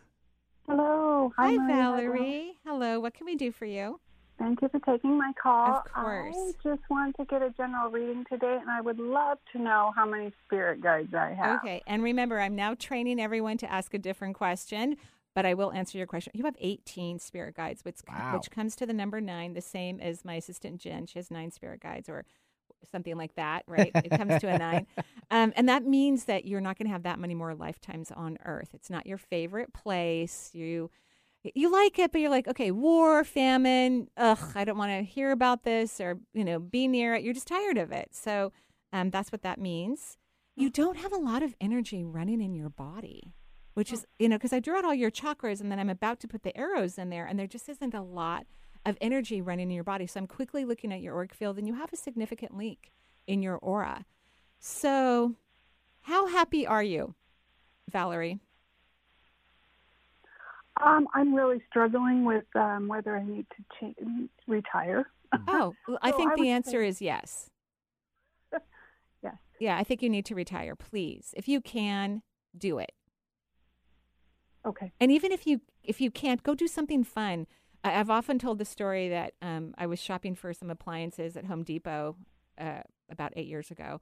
[0.67, 1.31] Hello.
[1.37, 1.75] Hi, Maria.
[1.75, 2.53] Valerie.
[2.65, 2.99] Hello.
[2.99, 3.99] What can we do for you?
[4.43, 5.77] Thank you for taking my call.
[5.77, 6.35] Of course.
[6.37, 9.93] I just want to get a general reading today, and I would love to know
[9.95, 11.59] how many spirit guides I have.
[11.59, 11.81] Okay.
[11.87, 14.97] And remember, I'm now training everyone to ask a different question,
[15.33, 16.33] but I will answer your question.
[16.35, 18.33] You have 18 spirit guides, which, Wow.
[18.33, 21.05] which comes to the number nine, the same as my assistant Jen.
[21.05, 22.25] She has nine spirit guides or
[22.91, 23.91] something like that, right?
[23.95, 24.87] It comes to a nine.
[25.31, 28.37] Um, and that means that you're not going to have that many more lifetimes on
[28.45, 28.69] Earth.
[28.73, 30.51] It's not your favorite place.
[30.53, 30.91] You.
[31.43, 35.31] You like it, but you're like, okay, war, famine, ugh, I don't want to hear
[35.31, 37.23] about this or, you know, be near it.
[37.23, 38.09] You're just tired of it.
[38.11, 38.53] So
[38.93, 40.17] um, that's what that means
[40.55, 43.33] you don't have a lot of energy running in your body,
[43.73, 46.19] which is, you know, because I drew out all your chakras and then I'm about
[46.21, 48.45] to put the arrows in there, and there just isn't a lot
[48.85, 50.05] of energy running in your body.
[50.05, 52.91] So I'm quickly looking at your auric field, and you have a significant leak
[53.25, 54.05] in your aura.
[54.59, 55.35] So,
[56.01, 57.15] how happy are you,
[57.89, 58.39] Valerie?
[60.81, 63.45] Um, I'm really struggling with um, whether I need
[63.79, 63.93] to
[64.47, 65.05] retire.
[65.47, 67.49] Oh, well, I So think I the answer say- is yes.
[69.23, 69.35] Yes.
[69.59, 71.33] Yeah, I think you need to retire, please.
[71.37, 72.23] If you can,
[72.57, 72.91] do it.
[74.65, 74.91] Okay.
[74.99, 77.47] And even if you if you can't, go do something fun.
[77.83, 81.45] I, I've often told the story that um, I was shopping for some appliances at
[81.45, 82.15] Home Depot
[82.57, 84.01] uh, about eight years ago,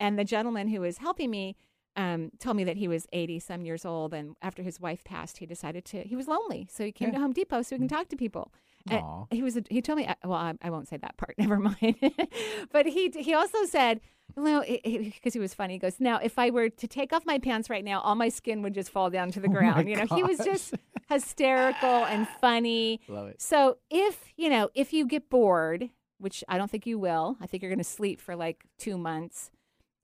[0.00, 1.56] and the gentleman who was helping me
[1.96, 5.38] um, told me that he was eighty some years old, and after his wife passed,
[5.38, 7.88] he decided to he was lonely, so he came to Home Depot so he can
[7.88, 7.96] mm.
[7.96, 8.52] talk to people.
[8.90, 9.26] Uh, Aw.
[9.30, 11.96] he was he told me uh, well I, I won't say that part never mind
[12.72, 14.00] but he he also said
[14.36, 17.38] no because he was funny he goes now if I were to take off my
[17.38, 19.96] pants right now all my skin would just fall down to the Oh ground you
[19.96, 20.74] know he was just
[21.08, 23.42] hysterical and funny Love it.
[23.42, 27.46] so if you know if you get bored which I don't think you will I
[27.46, 29.50] think you're going to sleep for like two months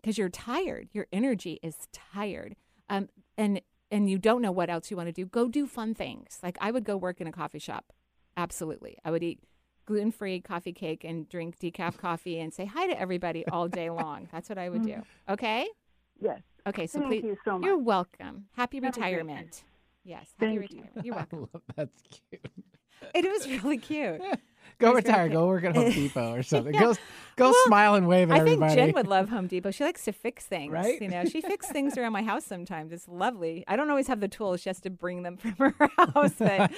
[0.03, 2.57] because you're tired your energy is tired
[2.91, 5.95] um and and you don't know what else you want to do go do fun
[5.95, 7.93] things like I would go work in a coffee shop
[8.37, 8.99] Absolutely.
[9.05, 9.41] I would eat
[9.85, 13.91] gluten free coffee cake and drink decaf coffee and say hi to everybody all day
[14.03, 14.29] long.
[14.33, 15.03] That's what I would do.
[15.29, 15.67] Okay?
[16.21, 16.41] Yes.
[16.67, 17.25] Okay, so Thank please.
[17.25, 17.67] you so much.
[17.67, 18.47] You're welcome.
[18.57, 19.65] Happy Have retirement.
[20.05, 20.79] Yes, happy Thank you.
[20.79, 21.05] retirement.
[21.07, 21.49] You're welcome.
[21.77, 22.47] That's cute.
[23.15, 24.21] It was really cute.
[24.79, 25.25] Go It was very retire.
[25.29, 25.33] cute.
[25.35, 26.75] Go work at Home Depot or something.
[26.75, 26.81] Yeah.
[26.81, 26.95] Go,
[27.37, 28.75] go Well, smile and wave at I everybody.
[28.75, 29.71] think Jen would love Home Depot.
[29.71, 30.73] She likes to fix things.
[30.73, 31.01] Right?
[31.01, 32.91] You know, she fixes things around my house sometimes.
[32.93, 33.63] It's lovely.
[33.69, 34.61] I don't always have the tools.
[34.61, 36.33] She has to bring them from her house.
[36.39, 36.73] But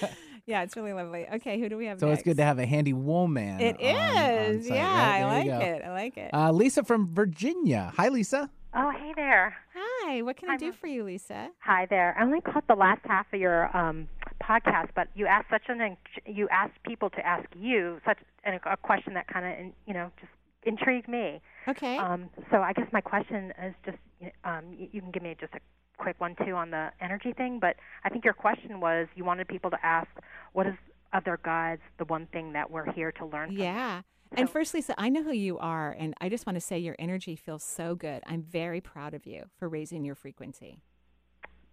[0.45, 1.27] yeah, it's really lovely.
[1.35, 2.19] Okay, who do we have So next?
[2.21, 3.61] it's good to have a handy woman.
[3.61, 4.67] It on- on is.
[4.67, 5.21] site, yeah, right?
[5.21, 5.83] I like it.
[5.85, 6.35] I like it.
[6.35, 7.93] Uh, Lisa from Virginia.
[7.97, 8.51] Hi, Lisa.
[8.75, 9.55] Oh, hey there.
[9.75, 11.49] Hi, what can I do for you, Lisa?
[11.61, 12.15] Hi there.
[12.19, 14.09] I only caught the last half of your um,
[14.43, 18.77] podcast, but you asked such an you asked people to ask you such an, a
[18.77, 20.33] question that kind of you know just
[20.65, 21.41] intrigued me.
[21.69, 21.99] Okay.
[21.99, 23.99] Um, so I guess my question is just
[24.45, 25.61] um, you, you can give me just a
[25.99, 29.49] quick one too on the energy thing, but I think your question was you wanted
[29.49, 30.09] people to ask
[30.53, 30.75] what is
[31.13, 33.49] of their guides the one thing that we're here to learn.
[33.49, 33.59] From.
[33.59, 34.03] Yeah.
[34.37, 36.97] And first, Lisa, I know who you are, and I just want to say your
[36.99, 38.23] energy feels so good.
[38.27, 40.81] I'm very proud of you for raising your frequency.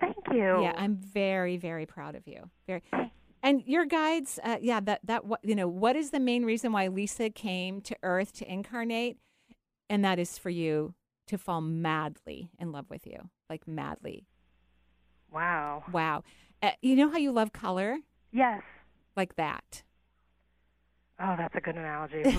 [0.02, 0.62] Thank you.
[0.62, 2.49] Yeah, I'm very, very proud of you.
[2.68, 2.82] Very.
[3.43, 6.72] And your guides, uh, yeah, that that what you know, what is the main reason
[6.72, 9.18] why Lisa came to Earth to incarnate?
[9.89, 10.93] And that is for you
[11.28, 14.26] to fall madly in love with you, like madly.
[15.32, 15.84] Wow.
[15.91, 16.24] Wow.
[16.62, 17.97] Uh, you know how you love color?
[18.32, 18.62] Yes.
[19.16, 19.84] Like that.
[21.24, 22.24] Oh, that's a good analogy.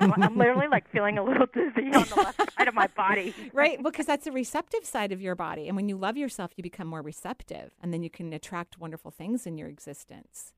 [0.00, 3.34] I'm, literally like feeling a little dizzy on the left side of my body.
[3.52, 6.62] right because that's the receptive side of your body and when you love yourself you
[6.62, 10.52] become more receptive and then you can attract wonderful things in your existence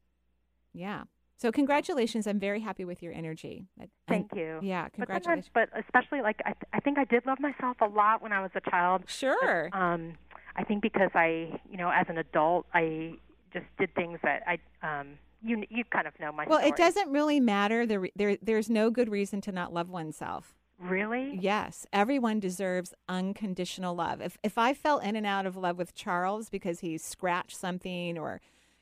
[0.75, 1.05] yeah
[1.39, 4.59] so congratulations i'm very happy with your energy And- Thank you.
[4.63, 7.77] yeah But congratulations sometimes, but especially like I, th- I think I did love myself
[7.81, 9.05] a lot when I was a child.
[9.07, 9.69] Sure.
[9.73, 10.15] But, um,
[10.57, 13.15] I think because I, you know, as an adult, I
[13.55, 14.59] just did things that I,
[15.01, 16.71] um, you, you kind of know my well story.
[16.71, 21.39] it doesn't really matter there, there there's no good reason to not love oneself Really?
[21.41, 24.21] Yes, everyone deserves unconditional love.
[24.21, 28.19] If if I fell in and out of love with Charles because he scratched something
[28.19, 28.41] or,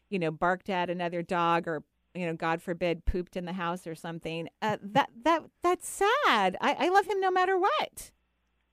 [0.09, 1.83] you know, barked at another dog or
[2.15, 6.57] you know, God forbid, pooped in the house or something, uh, that that that's sad.
[6.61, 8.13] I, I love him no matter what.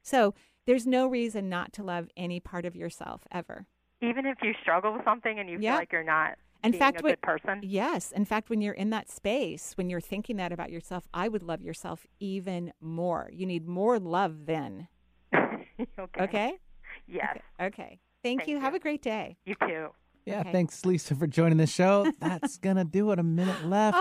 [0.02, 0.34] So
[0.66, 3.68] there's no reason not to love any part of yourself ever.
[4.02, 5.72] Even if you struggle with something and you Yeah.
[5.74, 6.38] feel like you're not
[6.68, 7.60] In being fact, a what- good person.
[7.64, 8.12] Yes.
[8.12, 11.44] In fact, when you're in that space, when you're thinking that about yourself, I would
[11.44, 13.30] love yourself even more.
[13.34, 14.88] You need more love then.
[15.36, 16.22] okay.
[16.22, 16.54] Okay?
[17.08, 17.40] Yes.
[17.62, 18.00] Okay.
[18.24, 18.60] Thank, Thank you.
[18.60, 19.38] Have a great day.
[19.46, 19.88] You too.
[20.26, 20.52] Yeah, Okay.
[20.52, 22.12] thanks, Lisa, for joining the show.
[22.20, 23.20] That's gonna do it.
[23.20, 23.98] A minute left.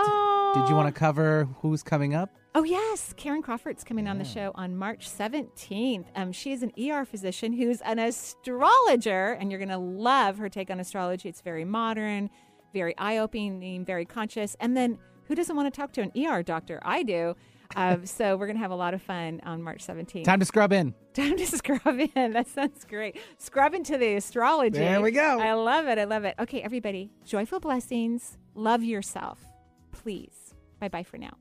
[0.54, 2.30] Did you want to cover who's coming up?
[2.54, 3.12] Oh, yes.
[3.18, 6.06] Karen Crawford's coming on the show on March 17th.
[6.16, 10.48] Um, she is an ER physician who's an astrologer, and you're going to love her
[10.48, 11.28] take on astrology.
[11.28, 12.30] It's very modern,
[12.76, 14.54] very eye opening, very conscious.
[14.60, 16.78] And then who doesn't want to talk to an ER doctor?
[16.84, 17.34] I do.
[17.74, 20.24] Um, so we're going to have a lot of fun on March 17th.
[20.24, 20.94] Time to scrub in.
[21.14, 22.32] Time to scrub in.
[22.32, 23.18] That sounds great.
[23.38, 24.78] Scrub into the astrology.
[24.78, 25.40] There we go.
[25.40, 25.98] I love it.
[25.98, 26.34] I love it.
[26.38, 28.38] Okay, everybody, joyful blessings.
[28.54, 29.44] Love yourself.
[29.90, 30.54] Please.
[30.78, 31.36] Bye bye for now.